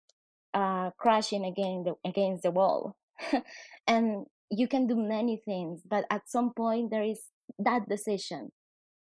uh, 0.55 0.91
crashing 0.99 1.45
against 1.45 1.87
the, 1.87 1.95
against 2.09 2.43
the 2.43 2.51
wall. 2.51 2.97
and 3.87 4.27
you 4.51 4.69
can 4.69 4.87
do 4.87 4.97
many 4.97 5.41
things, 5.45 5.81
but 5.89 6.05
at 6.11 6.29
some 6.29 6.53
point 6.55 6.91
there 6.91 7.03
is 7.03 7.21
that 7.59 7.89
decision 7.89 8.51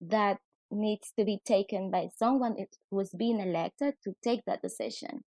that 0.01 0.38
needs 0.70 1.12
to 1.18 1.25
be 1.25 1.38
taken 1.44 1.90
by 1.90 2.09
someone 2.16 2.57
who's 2.90 3.11
been 3.11 3.40
elected 3.40 3.94
to 4.03 4.14
take 4.25 4.40
that 4.46 4.62
decision. 4.62 5.22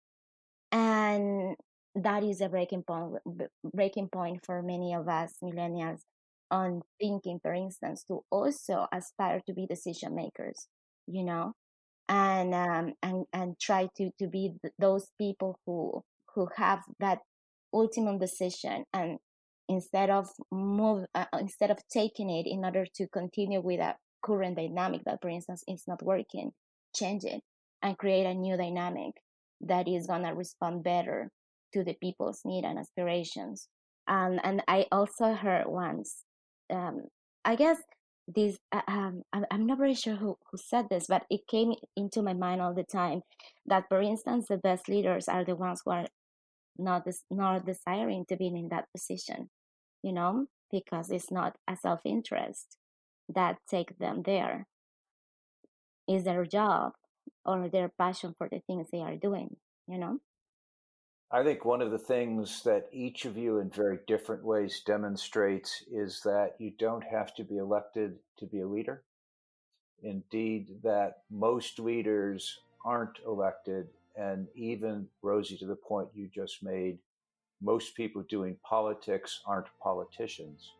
And 0.74 1.56
that 1.94 2.24
is 2.24 2.40
a 2.42 2.48
breaking 2.50 2.82
point, 2.82 3.14
breaking 3.72 4.08
point 4.08 4.44
for 4.44 4.62
many 4.62 4.92
of 4.94 5.08
us 5.08 5.34
millennials 5.42 6.00
on 6.50 6.82
thinking, 7.00 7.38
for 7.40 7.54
instance, 7.54 8.04
to 8.08 8.24
also 8.30 8.86
aspire 8.92 9.40
to 9.46 9.54
be 9.54 9.66
decision 9.66 10.16
makers, 10.16 10.68
you 11.06 11.24
know, 11.24 11.54
and 12.08 12.54
um, 12.54 12.94
and 13.02 13.26
and 13.32 13.60
try 13.60 13.88
to 13.98 14.10
to 14.18 14.28
be 14.28 14.54
th- 14.62 14.74
those 14.78 15.08
people 15.18 15.58
who 15.66 16.02
who 16.34 16.48
have 16.56 16.80
that 17.00 17.20
ultimate 17.74 18.20
decision 18.20 18.84
and 18.94 19.18
instead 19.68 20.10
of 20.10 20.28
move 20.52 21.06
uh, 21.14 21.26
instead 21.40 21.70
of 21.70 21.78
taking 21.92 22.30
it 22.30 22.46
in 22.46 22.64
order 22.64 22.86
to 22.94 23.08
continue 23.08 23.60
with 23.60 23.80
a 23.80 23.96
current 24.24 24.56
dynamic 24.56 25.02
that 25.04 25.20
for 25.22 25.28
instance 25.30 25.64
is 25.68 25.84
not 25.88 26.02
working 26.02 26.52
change 26.94 27.24
it 27.24 27.42
and 27.82 27.98
create 27.98 28.26
a 28.26 28.34
new 28.34 28.56
dynamic 28.56 29.12
that 29.68 29.88
is 29.88 30.06
going 30.06 30.22
to 30.22 30.30
respond 30.30 30.84
better 30.84 31.30
to 31.72 31.84
the 31.84 31.94
people's 31.94 32.40
need 32.44 32.64
and 32.64 32.78
aspirations. 32.78 33.68
Um, 34.06 34.38
and 34.44 34.62
i 34.68 34.84
also 34.92 35.32
heard 35.32 35.64
once 35.66 36.24
um, 36.70 37.04
i 37.42 37.56
guess 37.56 37.78
this 38.28 38.58
uh, 38.70 38.82
um, 38.86 39.22
I'm, 39.32 39.46
I'm 39.50 39.66
not 39.66 39.78
very 39.78 39.94
sure 39.94 40.16
who, 40.16 40.36
who 40.50 40.58
said 40.58 40.88
this 40.90 41.06
but 41.08 41.24
it 41.30 41.40
came 41.48 41.72
into 41.96 42.20
my 42.20 42.34
mind 42.34 42.60
all 42.60 42.74
the 42.74 42.84
time 42.84 43.22
that 43.64 43.84
for 43.88 44.02
instance 44.02 44.44
the 44.48 44.58
best 44.58 44.90
leaders 44.90 45.26
are 45.26 45.42
the 45.42 45.56
ones 45.56 45.80
who 45.82 45.92
are 45.92 46.06
not 46.76 47.06
this, 47.06 47.22
not 47.30 47.64
desiring 47.64 48.26
to 48.28 48.36
be 48.36 48.48
in 48.48 48.68
that 48.70 48.88
position 48.94 49.48
you 50.02 50.12
know 50.12 50.48
because 50.70 51.10
it's 51.10 51.30
not 51.30 51.56
a 51.66 51.76
self-interest 51.76 52.76
that 53.28 53.58
take 53.68 53.98
them 53.98 54.22
there. 54.24 54.66
Is 56.06 56.24
their 56.24 56.44
job 56.44 56.92
or 57.44 57.68
their 57.68 57.88
passion 57.88 58.34
for 58.36 58.48
the 58.48 58.60
things 58.66 58.86
they 58.90 59.00
are 59.00 59.16
doing 59.16 59.56
you 59.86 59.98
know 59.98 60.18
I 61.34 61.42
think 61.42 61.64
one 61.64 61.82
of 61.82 61.90
the 61.90 61.98
things 61.98 62.62
that 62.62 62.88
each 62.92 63.24
of 63.24 63.36
you 63.36 63.58
in 63.58 63.68
very 63.68 63.98
different 64.06 64.44
ways 64.44 64.82
demonstrates 64.86 65.82
is 65.90 66.20
that 66.24 66.54
you 66.58 66.70
don't 66.78 67.02
have 67.02 67.34
to 67.34 67.42
be 67.42 67.56
elected 67.56 68.18
to 68.38 68.46
be 68.46 68.60
a 68.60 68.68
leader. 68.68 69.02
Indeed, 70.00 70.68
that 70.84 71.22
most 71.32 71.80
leaders 71.80 72.60
aren't 72.84 73.18
elected. 73.26 73.88
And 74.14 74.46
even, 74.54 75.08
Rosie, 75.22 75.56
to 75.56 75.66
the 75.66 75.74
point 75.74 76.10
you 76.14 76.28
just 76.32 76.62
made, 76.62 76.98
most 77.60 77.96
people 77.96 78.22
doing 78.28 78.56
politics 78.62 79.40
aren't 79.44 79.66
politicians. 79.82 80.70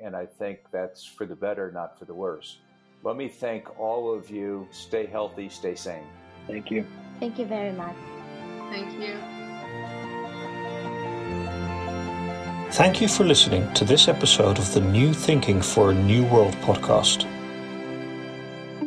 And 0.00 0.16
I 0.16 0.24
think 0.24 0.60
that's 0.72 1.04
for 1.04 1.26
the 1.26 1.36
better, 1.36 1.70
not 1.72 1.98
for 1.98 2.06
the 2.06 2.14
worse. 2.14 2.58
Let 3.02 3.16
me 3.16 3.28
thank 3.28 3.78
all 3.78 4.12
of 4.12 4.28
you. 4.28 4.66
Stay 4.70 5.06
healthy, 5.06 5.48
stay 5.48 5.74
sane. 5.74 6.06
Thank 6.46 6.70
you. 6.70 6.84
thank 7.20 7.38
you 7.38 7.44
very 7.44 7.72
much 7.72 7.96
Thank 8.70 8.92
you. 9.00 9.16
Thank 12.72 13.00
you 13.00 13.08
for 13.08 13.24
listening 13.24 13.72
to 13.74 13.84
this 13.84 14.08
episode 14.08 14.58
of 14.58 14.72
the 14.74 14.80
New 14.80 15.14
Thinking 15.14 15.62
for 15.62 15.90
a 15.90 15.94
New 15.94 16.24
World 16.26 16.54
podcast. 16.56 17.26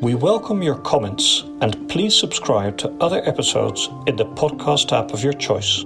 We 0.02 0.14
welcome 0.16 0.62
your 0.62 0.76
comments 0.76 1.44
and 1.62 1.90
please 1.90 2.16
subscribe 2.16 2.78
to 2.80 2.92
other 3.02 3.28
episodes 3.28 3.90
in 4.06 4.16
the 4.16 4.26
podcast 4.26 4.92
app 4.92 5.14
of 5.14 5.24
your 5.24 5.34
choice. 5.34 5.84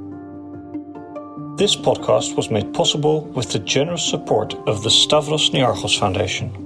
This 1.57 1.75
podcast 1.75 2.35
was 2.35 2.51
made 2.51 2.73
possible 2.73 3.21
with 3.27 3.51
the 3.51 3.59
generous 3.59 4.05
support 4.05 4.55
of 4.67 4.83
the 4.83 4.91
Stavros 4.91 5.49
Niarchos 5.51 5.97
Foundation. 5.97 6.64